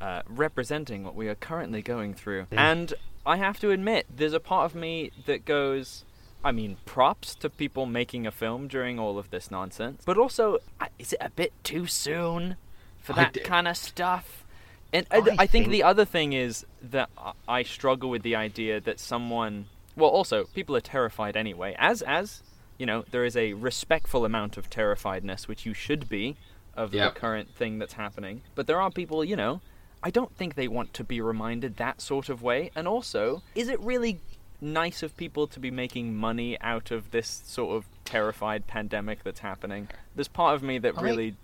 [0.00, 2.70] uh, representing what we are currently going through Yeah.
[2.72, 2.94] and
[3.26, 6.04] i have to admit there's a part of me that goes
[6.42, 10.56] I mean, props to people making a film during all of this nonsense, but also,
[10.98, 12.56] is it a bit too soon
[13.00, 14.44] for that kind of stuff?
[14.92, 17.10] And I, I I think think- the other thing is that
[17.48, 21.74] I- struggle with the idea that someone, well, also people are terrified anyway.
[21.78, 22.42] As as
[22.78, 26.36] you know, there is a respectful amount of terrifiedness which you should be
[26.74, 27.14] of Yep.
[27.14, 28.40] the current thing that's happening.
[28.54, 29.60] But there are people, you know,
[30.02, 32.70] I don't think they want to be reminded that sort of way.
[32.74, 34.20] And also, is it really
[34.62, 39.40] nice of people to be making money out of this sort of terrified pandemic that's
[39.40, 39.88] happening?
[40.14, 41.36] There's part of me that I- really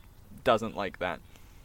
[0.43, 1.21] doesn't like that.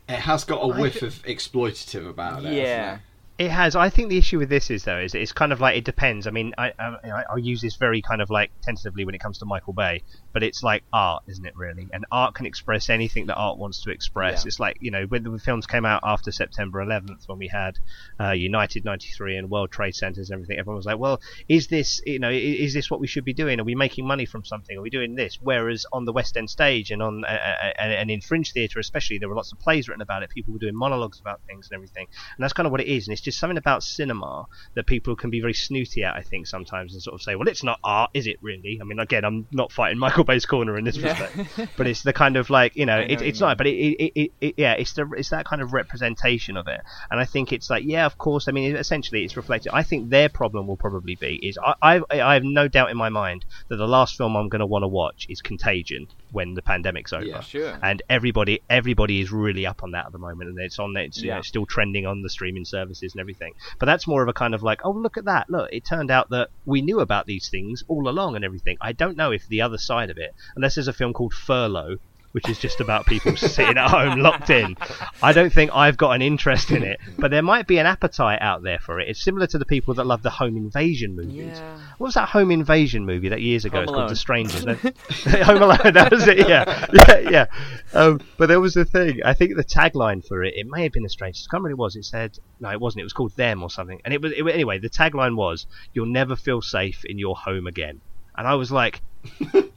[0.09, 2.53] It has got a whiff thi- of exploitative about it.
[2.53, 2.85] Yeah.
[2.85, 3.01] hasn't
[3.37, 3.75] It has.
[3.75, 6.27] I think the issue with this is though is it's kind of like it depends.
[6.27, 9.39] I mean, I, I I'll use this very kind of like tentatively when it comes
[9.39, 11.55] to Michael Bay, but it's like art, isn't it?
[11.55, 14.43] Really, and art can express anything that art wants to express.
[14.43, 14.47] Yeah.
[14.47, 17.77] It's like you know when the films came out after September 11th, when we had
[18.19, 20.59] uh, United 93 and World Trade Centers and everything.
[20.59, 23.59] Everyone was like, well, is this you know is this what we should be doing?
[23.59, 24.77] Are we making money from something?
[24.77, 25.39] Are we doing this?
[25.41, 29.17] Whereas on the West End stage and on uh, uh, and in fringe theatre especially,
[29.17, 30.29] there were lots of plays written about it.
[30.29, 33.07] People were doing monologues about things and everything, and that's kind of what it is.
[33.07, 36.47] And it's just something about cinema that people can be very snooty at, I think,
[36.47, 38.79] sometimes, and sort of say, well, it's not art, is it really?
[38.81, 41.09] I mean, again, I'm not fighting Michael Bay's corner in this Yeah.
[41.09, 43.75] respect, but it's the kind of like you know, know it, it's not, but it,
[43.75, 47.25] it, it, it, yeah, it's the it's that kind of representation of it, and I
[47.25, 48.47] think it's like, yeah, of course.
[48.47, 49.71] I mean, essentially, it's reflected.
[49.73, 52.97] I think their problem will probably be is I I, I have no doubt in
[52.97, 56.53] my mind that the last film I'm going to want to watch is Contagion when
[56.53, 57.25] the pandemic's over.
[57.25, 57.77] Yeah, sure.
[57.83, 60.95] And everybody, everybody is really up on that at the moment, and it's on.
[60.97, 61.41] It's you know, Yeah.
[61.41, 63.53] still trending on the streaming services and everything.
[63.79, 65.49] But that's more of a kind of like, oh, look at that!
[65.49, 68.77] Look, it turned out that we knew about these things all along and everything.
[68.81, 71.97] I don't know if the other side of it, unless there's a film called Furlough,
[72.31, 74.75] which is just about people sitting at home locked in.
[75.21, 78.39] I don't think I've got an interest in it, but there might be an appetite
[78.41, 79.09] out there for it.
[79.09, 81.57] It's similar to the people that love the home invasion movies.
[81.57, 81.77] Yeah.
[81.97, 83.77] What was that home invasion movie that years ago?
[83.77, 84.01] Home it's Alone.
[84.01, 84.63] called The Strangers.
[85.45, 85.93] Home Alone.
[85.93, 86.47] That was it.
[86.47, 87.45] Yeah, yeah, yeah.
[87.93, 89.19] Um, but there was a thing.
[89.23, 90.53] I think the tagline for it.
[90.55, 91.47] It may have been The Strangers.
[91.49, 91.95] I can't remember what it was.
[91.97, 93.01] It said no, it wasn't.
[93.01, 94.01] It was called Them or something.
[94.05, 94.79] And it was it, anyway.
[94.79, 98.01] The tagline was "You'll never feel safe in your home again."
[98.35, 99.01] And I was like,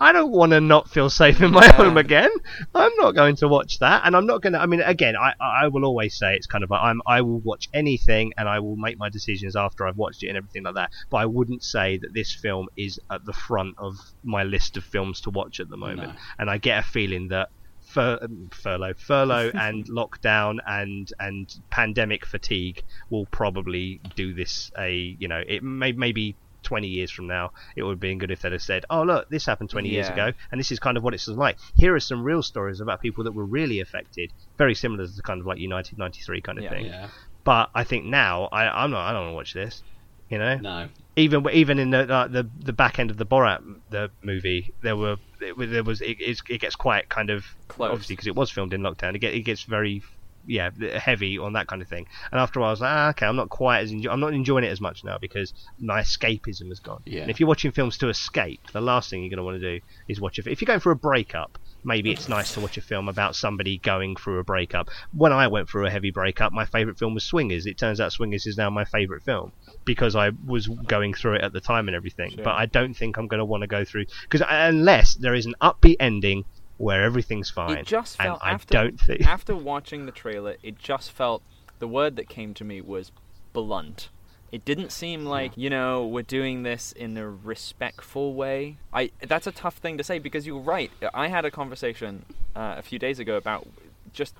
[0.00, 2.30] I don't want to not feel safe in my home again.
[2.74, 4.60] I'm not going to watch that, and I'm not going to.
[4.60, 7.40] I mean, again, I I will always say it's kind of like I'm I will
[7.40, 10.74] watch anything, and I will make my decisions after I've watched it and everything like
[10.74, 10.90] that.
[11.10, 14.84] But I wouldn't say that this film is at the front of my list of
[14.84, 16.14] films to watch at the moment.
[16.14, 16.18] No.
[16.38, 17.50] And I get a feeling that.
[17.86, 24.72] Fur, um, furlough, furlough, and lockdown and and pandemic fatigue will probably do this.
[24.76, 26.34] A you know, it may maybe
[26.64, 29.28] 20 years from now, it would have been good if they'd have said, "Oh, look,
[29.30, 32.00] this happened 20 years ago, and this is kind of what it's like." Here are
[32.00, 35.46] some real stories about people that were really affected, very similar to the kind of
[35.46, 36.70] like United 93 kind of Yeah.
[36.70, 36.86] thing.
[36.86, 37.08] Yeah.
[37.44, 39.82] But I think now, I, I'm not, I don't want to watch this.
[40.30, 40.88] You know, No.
[41.16, 43.60] even even in the like, the the back end of the Borat
[43.90, 46.16] the movie, there were it, was- there was it,
[46.48, 47.90] it gets quite kind of Close.
[47.92, 49.14] obviously because it was filmed in lockdown.
[49.14, 50.02] It, get, it gets very
[50.46, 52.06] yeah heavy on that kind of thing.
[52.30, 54.20] And after a while, I was like, ah, okay, I'm not quite as enjoy- I'm
[54.20, 57.02] not enjoying it as much now because my escapism has gone.
[57.06, 57.22] Yeah.
[57.22, 59.78] And if you're watching films to escape, the last thing you're going to want to
[59.78, 60.50] do is watch a.
[60.50, 63.78] If you're going for a breakup, maybe it's nice to watch a film about somebody
[63.78, 64.88] going through a breakup.
[65.12, 67.66] When I went through a heavy breakup, my favourite film was Swingers.
[67.66, 69.52] It turns out Swingers is now my favourite film
[69.84, 72.30] because I was going through it at the time and everything.
[72.32, 72.44] Sure.
[72.44, 75.46] But I don't think I'm going to want to go through because unless there is
[75.46, 76.44] an upbeat ending
[76.76, 77.78] where everything's fine.
[77.78, 79.26] It just and felt I after don't think.
[79.26, 81.42] after watching the trailer, it just felt
[81.78, 83.12] the word that came to me was
[83.52, 84.08] blunt.
[84.52, 88.76] It didn't seem like you know we're doing this in a respectful way.
[88.92, 90.92] I that's a tough thing to say because you're right.
[91.12, 93.66] I had a conversation uh, a few days ago about
[94.12, 94.34] just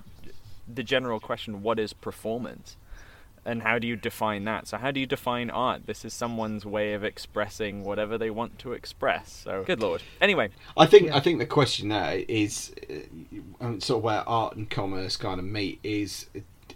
[0.73, 2.77] the general question: what is performance?
[3.45, 4.67] And how do you define that?
[4.67, 5.85] So how do you define art?
[5.85, 9.41] This is someone's way of expressing whatever they want to express.
[9.43, 10.01] So good lord.
[10.19, 12.73] Anyway, I think I think the question there is
[13.61, 16.27] uh, sort of where art and commerce kind of meet is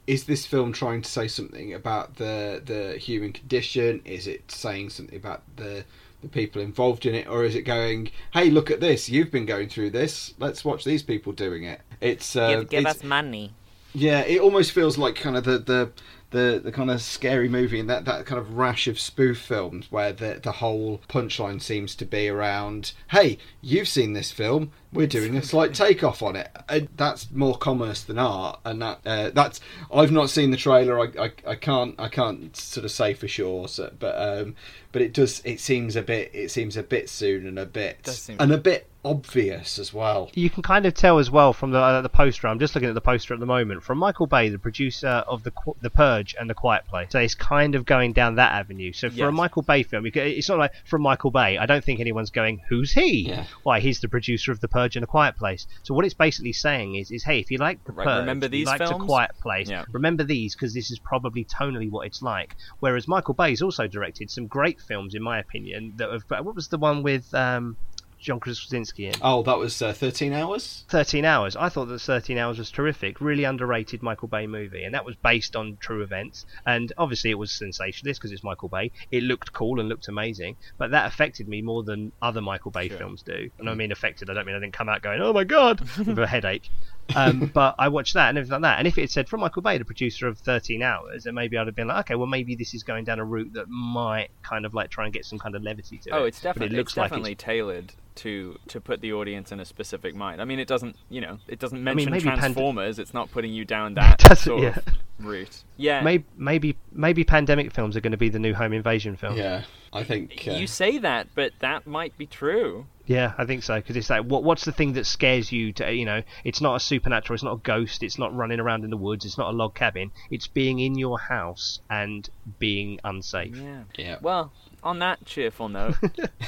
[0.06, 4.02] is this film trying to say something about the the human condition?
[4.06, 5.86] Is it saying something about the
[6.22, 9.10] the people involved in it, or is it going, "Hey, look at this!
[9.10, 10.34] You've been going through this.
[10.40, 13.54] Let's watch these people doing it." It's uh, it's- money.
[13.94, 15.92] yeah, it almost feels like kind of the the
[16.32, 19.92] the, the kind of scary movie and that, that kind of rash of spoof films
[19.92, 25.08] where the the whole punchline seems to be around, hey, you've seen this film, we're
[25.08, 26.50] doing a slight takeoff on it.
[26.68, 29.60] Uh, that's more commerce than art, and that uh, that's
[29.94, 31.00] I've not seen the trailer.
[31.00, 34.56] I, I, I can't I can't sort of say for sure, so, but um,
[34.92, 38.04] but it does it seems a bit it seems a bit soon and a bit
[38.40, 40.30] and a bit obvious as well.
[40.34, 42.48] You can kind of tell as well from the uh, the poster.
[42.48, 45.44] I'm just looking at the poster at the moment from Michael Bay, the producer of
[45.44, 47.08] the Qu- the Purge and the Quiet Place.
[47.12, 48.92] So it's kind of going down that avenue.
[48.94, 51.58] So for a Michael Bay film, you ca- it's not like from Michael Bay.
[51.58, 53.46] I don't think anyone's going, "Who's he?" Yeah.
[53.64, 55.66] Why he's the producer of the Purge and the Quiet Place.
[55.84, 58.46] So what it's basically saying is, is hey, if you like the Right, Purge, remember
[58.48, 59.06] if you these like the films?
[59.06, 59.86] Quiet Place, Yeah.
[59.92, 62.56] remember these because this is probably tonally what it's like.
[62.80, 65.94] Whereas Michael Bay's also directed some great films, in my opinion.
[65.98, 67.78] That have, what was the one with um,
[68.20, 69.14] John Krasinski in?
[69.22, 70.86] Oh, that was uh, thirteen hours.
[70.90, 71.56] 13 Hours.
[71.56, 73.22] I thought that 13 Hours was terrific.
[73.22, 74.84] Really underrated Michael Bay movie.
[74.84, 76.46] And that was based on true events.
[76.66, 78.92] And obviously it was sensationalist because it's Michael Bay.
[79.12, 80.58] It looked cool and looked amazing.
[80.78, 82.98] But that affected me more than other Michael Bay Sure.
[82.98, 83.50] films do.
[83.60, 85.82] And I mean affected, I don't mean I didn't come out going, oh my god,
[85.98, 86.70] with a headache.
[87.16, 88.80] Um, but I watched that and everything like that.
[88.80, 91.58] And if it had said from Michael Bay, the producer of 13 Hours, then maybe
[91.58, 94.30] I'd have been like, okay, well maybe this is going down a route that might
[94.42, 96.14] kind of like try and get some kind of levity to it.
[96.14, 99.60] Oh, it's definitely it looks it's like definitely tailored to to put the audience in
[99.60, 100.42] a specific mind.
[100.42, 103.00] I mean, it doesn't you know it doesn't mean, mention maybe Pand- Transformers.
[103.00, 104.78] it's not putting you down that sort yeah.
[104.78, 104.86] of
[105.20, 105.64] route.
[105.78, 109.38] Yeah, Maybe, maybe, maybe pandemic films are going to be the new home invasion film.
[109.38, 109.64] Yeah,
[109.94, 110.46] I think.
[110.48, 112.86] Uh, you say that, but that might be true.
[113.06, 115.74] Yeah, I think so because it's like, what what's the thing that scares you?
[115.74, 118.84] To you know, it's not a supernatural, it's not a ghost, it's not running around
[118.84, 120.12] in the woods, it's not a log cabin.
[120.30, 123.56] It's being in your house and being unsafe.
[123.56, 123.84] Yeah.
[123.98, 124.18] yeah.
[124.22, 124.52] Well,
[124.84, 125.96] on that cheerful note,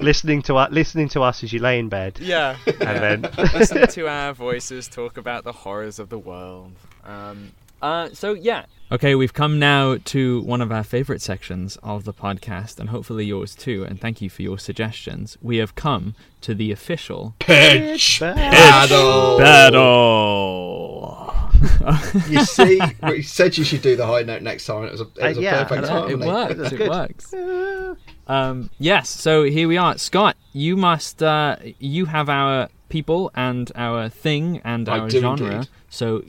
[0.00, 3.86] listening to us, listening to us as you lay in bed, yeah, and then listen
[3.88, 6.72] to our voices talk about the horrors of the world.
[7.04, 7.52] Um,
[7.82, 12.14] uh, so yeah, Okay, we've come now to one of our favorite sections of the
[12.14, 13.84] podcast, and hopefully yours too.
[13.84, 15.36] And thank you for your suggestions.
[15.42, 19.38] We have come to the official Pitch Battle.
[19.38, 19.38] battle.
[19.38, 21.34] battle.
[22.28, 24.84] You see, we said you should do the high note next time.
[24.84, 26.10] It was a, it was Uh, a perfect time.
[26.10, 26.72] it works.
[26.72, 27.34] It works.
[28.30, 29.08] Um, yes.
[29.08, 30.36] So here we are, Scott.
[30.52, 31.22] You must.
[31.22, 35.50] Uh, you have our people and our thing and I our genre.
[35.50, 35.68] indeed.
[35.88, 36.24] So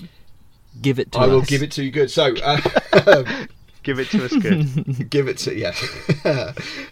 [0.82, 1.24] give it to us.
[1.24, 1.32] I us.
[1.34, 2.10] will give it to you good.
[2.10, 3.24] So, uh,
[3.84, 5.10] Give it to us good.
[5.10, 5.74] give it to yeah.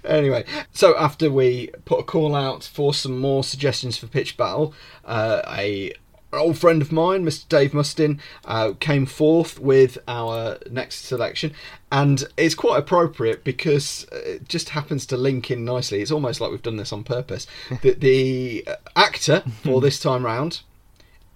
[0.06, 4.74] anyway, so after we put a call out for some more suggestions for pitch battle,
[5.06, 5.94] uh, a
[6.38, 7.50] an old friend of mine, Mr.
[7.50, 11.52] Dave Mustin, uh, came forth with our next selection,
[11.92, 16.02] and it's quite appropriate because it just happens to link in nicely.
[16.02, 17.48] It's almost like we've done this on purpose.
[17.82, 20.62] the, the actor for this time round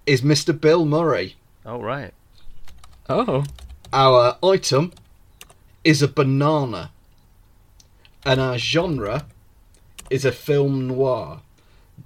[0.06, 0.58] is Mr.
[0.58, 1.36] Bill Murray.
[1.66, 2.14] All right.
[3.08, 3.44] oh.
[3.92, 4.92] Our item
[5.84, 6.92] is a banana,
[8.24, 9.26] and our genre
[10.08, 11.40] is a film noir.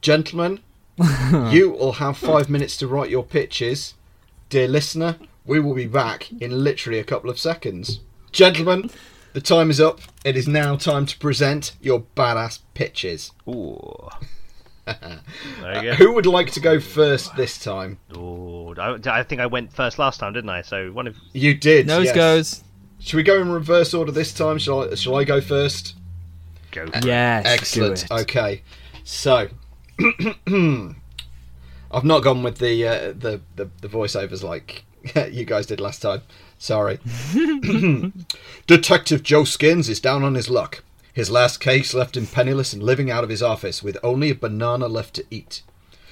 [0.01, 0.61] Gentlemen,
[1.53, 3.95] you will have five minutes to write your pitches.
[4.49, 8.01] Dear listener, we will be back in literally a couple of seconds.
[8.33, 8.91] Gentlemen,
[9.33, 10.01] the time is up.
[10.25, 13.33] It is now time to present your badass pitches.
[13.49, 14.09] Ooh.
[14.87, 14.97] there
[15.63, 15.95] Uh, you go.
[15.97, 17.99] who would like to go first this time?
[18.17, 20.63] Ooh, I, I think I went first last time, didn't I?
[20.63, 21.87] So one of You did.
[21.87, 22.15] Nose yes.
[22.15, 22.65] goes.
[23.01, 24.59] Should we go in reverse order this time?
[24.59, 25.97] Shall I, shall I go first?
[26.71, 26.87] go.
[27.05, 27.45] Yes.
[27.45, 28.05] do Excellent.
[28.05, 28.11] it.
[28.13, 28.63] Okay,
[29.05, 29.49] so
[31.91, 34.85] I've not gone with the uh, the, the the voiceovers like
[35.31, 36.23] you guys did last time.
[36.59, 36.99] Sorry.
[38.67, 40.83] Detective Joe Skins is down on his luck.
[41.13, 44.35] His last case left him penniless and living out of his office with only a
[44.35, 45.63] banana left to eat.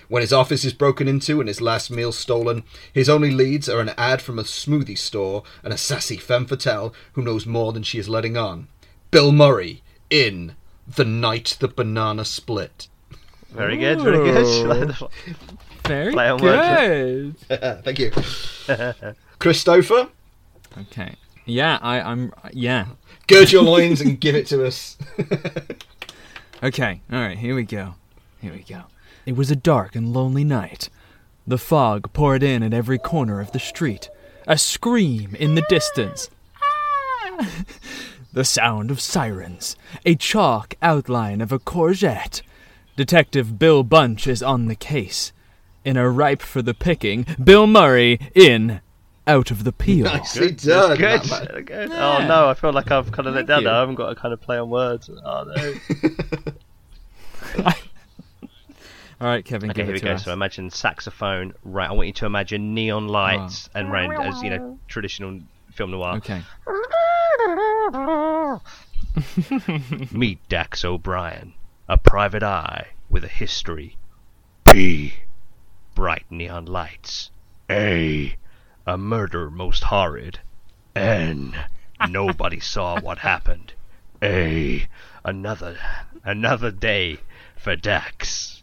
[0.08, 2.62] When his office is broken into and his last meal stolen,
[2.92, 6.94] his only leads are an ad from a smoothie store and a sassy femme fatale
[7.14, 8.68] who knows more than she is letting on.
[9.10, 10.56] Bill Murray in
[10.86, 12.88] The Night the Banana Split.
[13.54, 14.00] Very good.
[14.00, 14.96] Very good.
[15.86, 17.36] Very Play on good.
[17.84, 18.10] Thank you.
[19.38, 20.08] Christopher,
[20.78, 21.14] Okay.
[21.44, 22.32] Yeah, I, I'm.
[22.52, 22.86] Yeah.
[23.26, 24.96] gird your loins and give it to us.
[26.62, 27.94] Okay, alright, here we go.
[28.40, 28.84] Here we go.
[29.26, 30.88] It was a dark and lonely night.
[31.46, 34.08] The fog poured in at every corner of the street.
[34.46, 36.30] A scream in the distance.
[36.62, 37.48] Ah!
[38.32, 39.76] the sound of sirens.
[40.06, 42.40] A chalk outline of a courgette.
[42.96, 45.32] Detective Bill Bunch is on the case.
[45.84, 48.80] In a ripe for the picking, Bill Murray in
[49.26, 50.04] Out of the Peel.
[50.12, 50.56] Nicely Good.
[50.58, 50.96] done.
[50.96, 51.22] Good.
[51.24, 51.90] that good.
[51.90, 52.20] Yeah.
[52.22, 53.66] Oh no, I feel like I've kind of let down you.
[53.68, 53.76] now.
[53.76, 55.10] I haven't got to kind of play on words.
[55.10, 55.74] Oh no.
[59.20, 60.14] Alright, Kevin, Okay, give here it we go.
[60.14, 60.24] us.
[60.24, 61.54] So imagine saxophone.
[61.64, 65.40] Right, I want you to imagine neon lights and round as you know traditional
[65.72, 66.14] film noir.
[66.16, 66.42] Okay.
[70.12, 71.52] Meet Dax O'Brien,
[71.88, 73.96] a private eye with a history.
[74.70, 75.14] P.
[75.94, 77.30] Bright neon lights.
[77.68, 78.36] A.
[78.86, 80.40] A murder most horrid.
[80.96, 81.54] N.
[82.08, 83.74] Nobody saw what happened.
[84.22, 84.86] A.
[85.24, 85.78] Another
[86.24, 87.18] another day
[87.56, 88.62] for Dax.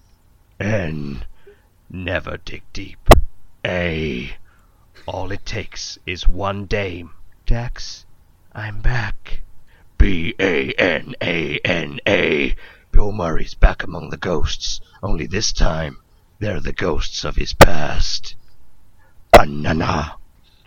[0.59, 1.24] N.
[1.89, 3.09] Never dig deep.
[3.65, 4.36] A.
[5.05, 7.11] All it takes is one dame.
[7.45, 8.05] Dax,
[8.53, 9.41] I'm back.
[9.97, 12.55] B A N A N A.
[12.91, 15.97] Bill Murray's back among the ghosts, only this time
[16.39, 18.35] they're the ghosts of his past.
[19.31, 20.15] Banana.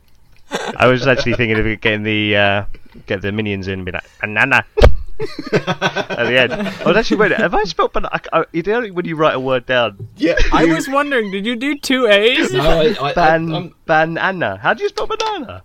[0.77, 2.65] I was actually thinking of getting the uh,
[3.07, 4.65] get the minions in and be like banana
[5.53, 6.53] at the end.
[6.53, 7.39] I was actually waiting.
[7.39, 8.21] Have I spelled banana?
[8.33, 11.45] I, I, you know when you write a word down, Yeah, I was wondering, did
[11.45, 12.53] you do two A's?
[12.53, 14.59] No, I, I, ban I, I'm banana.
[14.59, 15.63] How do you spell banana?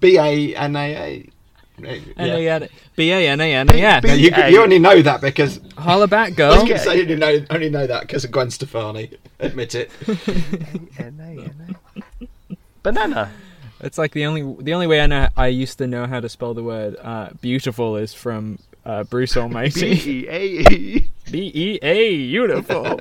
[0.00, 1.28] B A N A A.
[1.84, 4.04] N-A-N- B-A-N-A-N-A-S.
[4.04, 6.66] No, you, you only know that because Holla back, I was girl.
[6.66, 9.10] going to say you only know, only know that because of Gwen Stefani.
[9.38, 9.90] Admit it.
[12.82, 13.30] Banana.
[13.80, 16.28] It's like the only the only way I know I used to know how to
[16.28, 19.88] spell the word uh, beautiful is from uh, Bruce Almighty.
[19.92, 21.10] E A E.
[21.30, 22.86] B E A beautiful.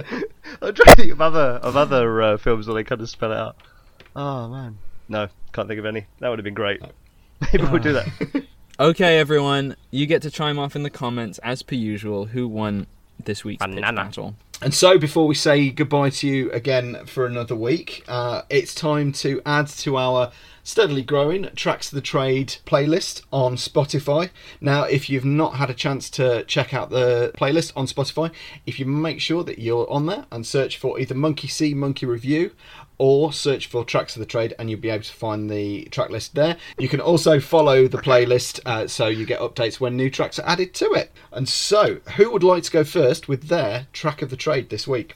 [0.62, 3.32] I'm trying to think of other of other uh, films where they kind of spell
[3.34, 3.58] it out.
[4.16, 4.78] Oh man,
[5.10, 6.06] no, can't think of any.
[6.20, 6.82] That would have been great.
[7.54, 8.46] Maybe we'll do that.
[8.80, 12.26] Okay, everyone, you get to chime off in the comments as per usual.
[12.26, 12.88] Who won
[13.24, 14.06] this week's pitch Banana.
[14.06, 14.36] battle?
[14.62, 19.14] And so, before we say goodbye to you again for another week, uh, it's time
[19.14, 20.32] to add to our
[20.64, 24.30] steadily growing Tracks of the Trade playlist on Spotify.
[24.60, 28.32] Now, if you've not had a chance to check out the playlist on Spotify,
[28.66, 32.06] if you make sure that you're on there and search for either Monkey See, Monkey
[32.06, 32.52] Review,
[33.00, 36.12] or search for Tracks of the Trade, and you'll be able to find the track
[36.12, 36.58] list there.
[36.78, 40.48] You can also follow the playlist uh, so you get updates when new tracks are
[40.48, 41.12] added to it.
[41.32, 44.88] And so, who would like to go first with their track of the trade this
[44.88, 45.16] week?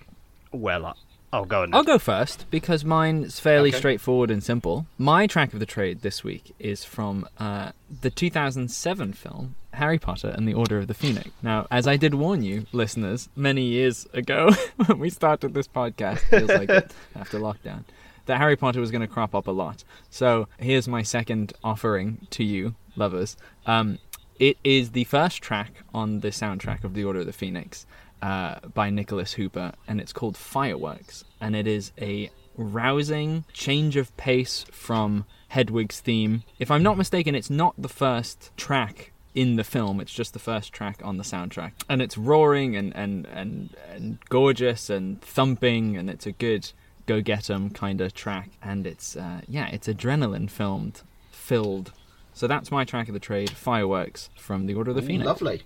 [0.51, 0.93] Well, I,
[1.36, 1.73] Oh, go on.
[1.73, 3.77] I'll go first because mine's fairly Okay.
[3.79, 4.86] straightforward and simple.
[4.99, 7.71] My track of the trade this week is from uh,
[8.01, 11.30] the 2007 film Harry Potter and the Order of the Phoenix.
[11.41, 14.51] Now, as I did warn you, listeners, many years ago
[14.86, 17.84] when we started this podcast, feels like it after lockdown,
[18.26, 19.84] that Harry Potter was going to crop up a lot.
[20.09, 23.36] So here's my second offering to you, lovers.
[23.65, 23.99] Um,
[24.39, 27.86] it is the first track on the soundtrack of The Order of the Phoenix
[28.21, 31.24] uh, by Nicholas Hooper, and it's called Fireworks.
[31.41, 36.43] And it is a rousing change of pace from Hedwig's theme.
[36.59, 40.39] If I'm not mistaken, it's not the first track in the film, it's just the
[40.39, 41.71] first track on the soundtrack.
[41.89, 46.71] And it's roaring and, and, and, and gorgeous and thumping, and it's a good
[47.05, 48.51] go get 'em kind of track.
[48.61, 51.91] And it's, uh, yeah, it's adrenaline filmed, filled.
[52.34, 55.25] So that's my track of the trade, Fireworks from The Order of the Phoenix.
[55.25, 55.63] Lovely.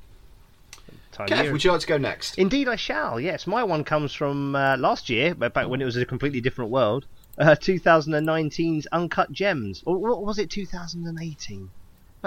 [1.11, 2.37] Time Kev, would you like to go next?
[2.37, 3.19] Indeed, I shall.
[3.19, 6.41] Yes, my one comes from uh, last year, but back when it was a completely
[6.41, 7.05] different world.
[7.37, 10.49] Uh, 2019's Uncut Gems, or what was it?
[10.49, 11.69] 2018.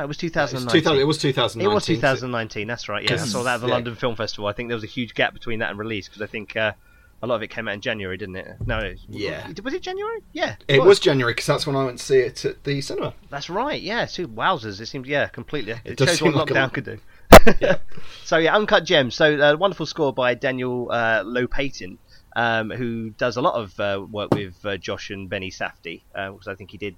[0.00, 0.80] No, it was It's 2019.
[0.82, 1.70] 2000 it was 2019.
[1.70, 2.66] It was 2019.
[2.68, 3.04] That's right.
[3.04, 3.74] Yeah, I saw that at the Yeah.
[3.74, 4.46] London Film Festival.
[4.48, 6.72] I think there was a huge gap between that and release because I think uh,
[7.22, 8.56] a lot of it came out in January, didn't it?
[8.66, 9.46] No, it- Yeah.
[9.62, 10.20] Was it January?
[10.32, 10.56] Yeah.
[10.68, 13.14] It was January because that's when I went to see it at the cinema.
[13.28, 13.80] That's right.
[13.80, 14.06] Yeah.
[14.06, 14.80] Two wowzers!
[14.80, 15.74] It seems yeah, completely.
[15.84, 16.72] It, does shows what like lockdown lot.
[16.72, 16.98] could do.
[18.24, 19.14] So yeah, Uncut Gems.
[19.14, 21.98] So uh, wonderful score by Daniel uh, Lopayton,
[22.36, 26.30] um, who does a lot of uh, work with uh, Josh and Benny Safdie, uh,
[26.32, 26.96] because I think he did.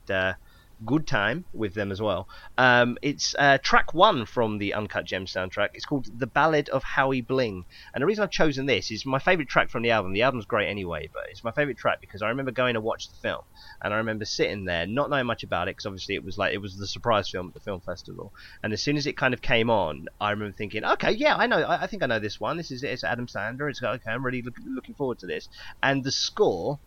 [0.85, 2.29] Good time with them as well.
[2.59, 5.71] Um, it's uh, track one from the Uncut Gems soundtrack.
[5.75, 7.65] It's called "The Ballad of Howie Bling,"
[7.95, 10.13] and the reason I've chosen this is my favorite track from the album.
[10.13, 13.09] The album's great anyway, but it's my favorite track because I remember going to watch
[13.09, 13.43] the film,
[13.83, 16.55] and I remember sitting there not knowing much about it because obviously it was like
[16.55, 18.33] it was the surprise film at the film festival.
[18.63, 21.47] And as soon as it kind of came on, I remember thinking, okay, yeah, I
[21.47, 22.57] know, I, I think I know this one.
[22.57, 23.71] This is it, it's Adam Sandler.
[23.71, 24.11] It's okay.
[24.11, 25.49] I'm really look, looking forward to this.
[25.83, 26.79] And the score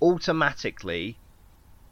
[0.00, 1.18] automatically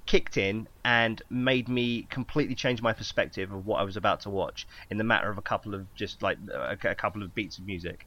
[0.06, 4.30] kicked in and made me completely change my perspective of what I was about to
[4.30, 7.58] watch in the matter of a couple of just like a, a couple of beats
[7.58, 8.06] of music.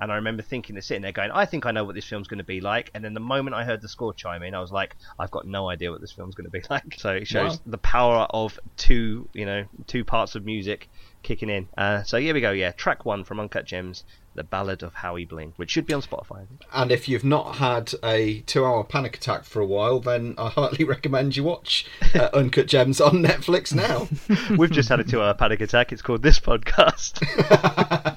[0.00, 2.28] And I remember thinking, and sitting there going, I think I know what this film's
[2.28, 2.88] going to be like.
[2.94, 5.44] And then the moment I heard the score chime in, I was like, I've got
[5.44, 6.94] no idea what this film's going to be like.
[6.98, 7.60] So it shows Wow.
[7.66, 10.88] the power of two, you know, two parts of music
[11.22, 11.68] kicking in.
[11.76, 12.50] Uh, so here we go.
[12.50, 14.04] Yeah, track one from Uncut Gems,
[14.34, 16.46] "The Ballad of Howie Bling," which should be on Spotify.
[16.72, 20.84] And if you've not had a two-hour panic attack for a while, then I highly
[20.94, 24.08] recommend you watch uh, Uncut Gems on Netflix now.
[24.56, 25.92] We've just had a two-hour panic attack.
[25.92, 28.16] It's called this podcast.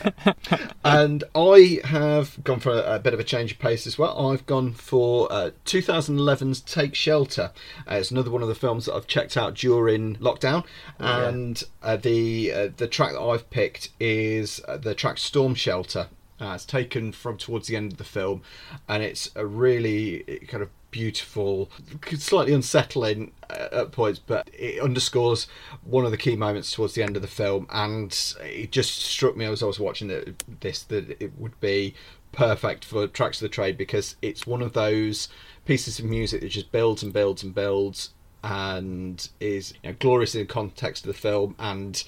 [0.84, 4.30] and I have gone for a, a bit of a change of pace as well.
[4.30, 7.52] I've gone for uh, 2011's Take Shelter.
[7.90, 10.64] Uh, it's another one of the films that I've checked out during lockdown,
[11.00, 11.28] yeah.
[11.28, 16.08] and uh, the uh, the track that I've picked is uh, the track Storm Shelter.
[16.40, 18.42] Uh, it's taken from towards the end of the film,
[18.88, 21.68] and it's a really kind of beautiful,
[22.16, 25.48] slightly unsettling uh, at points, but it underscores
[25.82, 27.66] one of the key moments towards the end of the film.
[27.70, 31.94] And it just struck me as I was watching this that it would be
[32.30, 35.28] perfect for tracks of the trade because it's one of those
[35.64, 38.10] pieces of music that just builds and builds and builds
[38.42, 42.04] and is you know, glorious in the context of the film and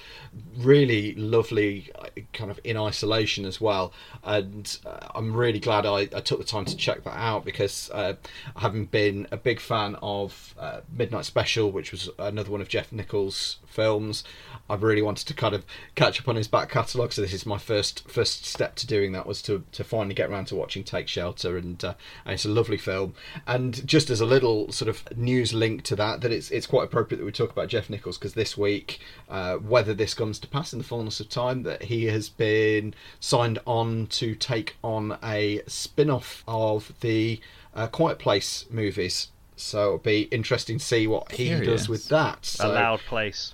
[0.57, 1.91] really lovely
[2.32, 3.93] kind of in isolation as well.
[4.24, 7.91] And uh, i'm really glad I, I took the time to check that out because
[7.93, 8.14] uh,
[8.57, 12.93] having been a big fan of uh, midnight special which was another one of jeff
[12.93, 14.25] nichols films
[14.68, 15.64] I've really wanted to kind of
[15.95, 19.12] catch up on his back catalogue so this is my first first step to doing
[19.12, 21.95] that was to, to finally get around to watching take shelter and, uh,
[22.25, 23.14] and it's a lovely film
[23.47, 26.85] and just as a little sort of news link to that that it's it's quite
[26.85, 30.49] appropriate that we talk about Jeff Nichols because this week, uh, whether this comes to
[30.49, 35.18] pass in the fullness of time, that he has been signed on to take on
[35.22, 37.41] a spin-off of the
[37.75, 39.29] uh, Quiet Place movies.
[39.57, 41.83] So it'll be interesting to see what he Curious.
[41.83, 42.45] does with that.
[42.45, 43.53] So, a loud place,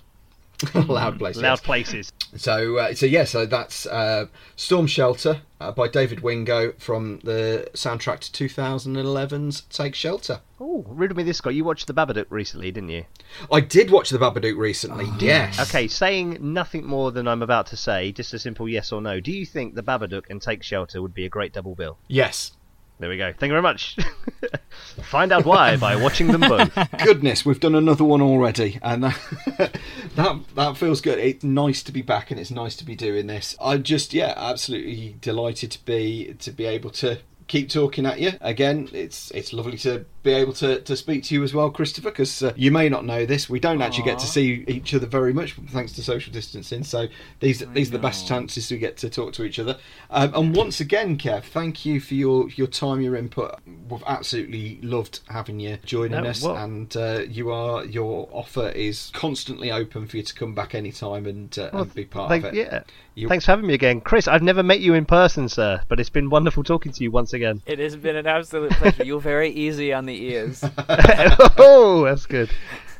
[0.75, 1.41] loud places.
[1.41, 2.11] loud places.
[2.35, 7.69] So, uh, so yeah, so that's uh, Storm Shelter uh, by David Wingo from the
[7.73, 10.41] soundtrack to 2011's Take Shelter.
[10.59, 11.55] Oh, riddle me this, Scott.
[11.55, 13.05] You watched The Babadook recently, didn't you?
[13.51, 15.07] I did watch the Babadook recently.
[15.19, 15.59] yes.
[15.59, 19.19] Okay, saying nothing more than I'm about to say, just a simple yes or no.
[19.19, 21.97] Do you think The Babadook and Take Shelter would be a great double bill?
[22.07, 22.51] Yes.
[23.01, 23.33] There we go.
[23.33, 23.97] Thank you very much.
[25.01, 26.71] Find out why by watching them both.
[27.03, 29.19] Goodness, we've done another one already, and that
[30.15, 31.17] that, that feels good.
[31.17, 33.55] It's nice to be back, and it's nice to be doing this.
[33.59, 37.17] I'm just yeah, absolutely delighted to be to be able to
[37.51, 38.31] keep talking at you.
[38.39, 42.11] Again, it's it's lovely to be able to, to speak to you as well, Christopher,
[42.11, 43.49] because uh, you may not know this.
[43.49, 46.83] We don't actually get to see each other very much thanks to social distancing.
[46.83, 47.07] So
[47.41, 49.77] these these are the best chances we get to talk to each other.
[50.09, 53.59] Um, and once again, Kev, thank you for your, your time, your input.
[53.89, 58.69] We've absolutely loved having you joining No, us, well- and uh, you are your offer
[58.69, 62.29] is constantly open for you to come back anytime and, uh, Well, and be part
[62.29, 62.57] Thank- of it.
[62.57, 62.83] Yeah.
[63.15, 64.27] You- Thanks for having me again, Chris.
[64.29, 67.33] I've never met you in person, sir, but it's been wonderful talking to you once
[67.33, 67.40] again.
[67.65, 69.03] It has been an absolute pleasure.
[69.03, 70.63] You're very easy on the ears.
[71.57, 72.49] oh, that's good.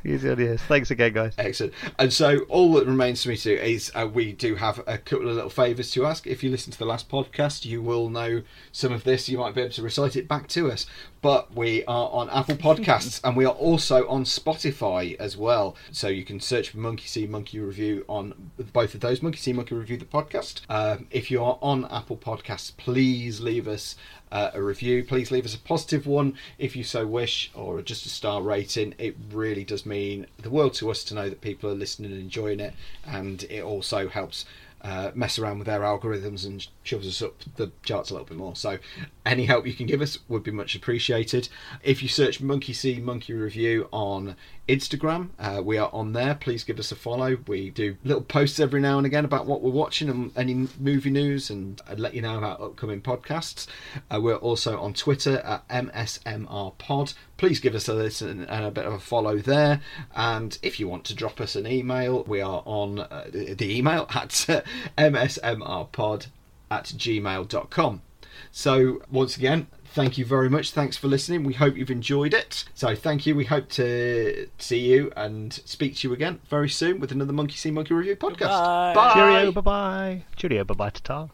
[0.03, 0.61] Easy on the ears.
[0.63, 1.35] Thanks again, guys.
[1.37, 1.73] Excellent.
[1.99, 4.97] And so all that remains for me to do is uh, we do have a
[4.97, 6.25] couple of little favours to ask.
[6.25, 9.29] If you listen to the last podcast, you will know some of this.
[9.29, 10.87] You might be able to recite it back to us.
[11.21, 15.75] But we are on Apple Podcasts and we are also on Spotify as well.
[15.91, 19.21] So you can search for Monkey See Monkey Review on both of those.
[19.21, 20.61] Monkey See Monkey Review the podcast.
[20.67, 23.95] Um, if you are on Apple Podcasts, please leave us
[24.31, 25.03] uh, a review.
[25.03, 28.95] Please leave us a positive one if you so wish, or just a star rating.
[28.97, 32.21] It really does mean the world to us to know that people are listening and
[32.21, 32.73] enjoying it,
[33.05, 34.45] and it also helps.
[34.83, 38.35] Uh, mess around with their algorithms and shoves us up the charts a little bit
[38.35, 38.55] more.
[38.55, 38.79] So,
[39.25, 41.47] any help you can give us would be much appreciated.
[41.83, 44.35] If you search Monkey See Monkey Review on
[44.67, 46.33] Instagram, uh, we are on there.
[46.33, 47.37] Please give us a follow.
[47.47, 51.11] We do little posts every now and again about what we're watching and any movie
[51.11, 53.67] news and, and let you know about upcoming podcasts.
[54.09, 57.13] Uh, we're also on Twitter at MSMR Pod.
[57.37, 59.81] Please give us a listen and a bit of a follow there.
[60.15, 63.77] And if you want to drop us an email, we are on uh, the the
[63.77, 64.61] email at uh,
[64.97, 66.27] msmrpod
[66.71, 68.01] at gmail.com.
[68.51, 70.71] So, once again, thank you very much.
[70.71, 71.43] Thanks for listening.
[71.43, 72.65] We hope you've enjoyed it.
[72.73, 73.35] So, thank you.
[73.35, 77.55] We hope to see you and speak to you again very soon with another Monkey
[77.55, 78.93] See Monkey Review podcast.
[78.93, 79.13] Goodbye.
[79.13, 80.23] Cheerio, bye bye.
[80.35, 81.29] Cheerio, bye bye, ta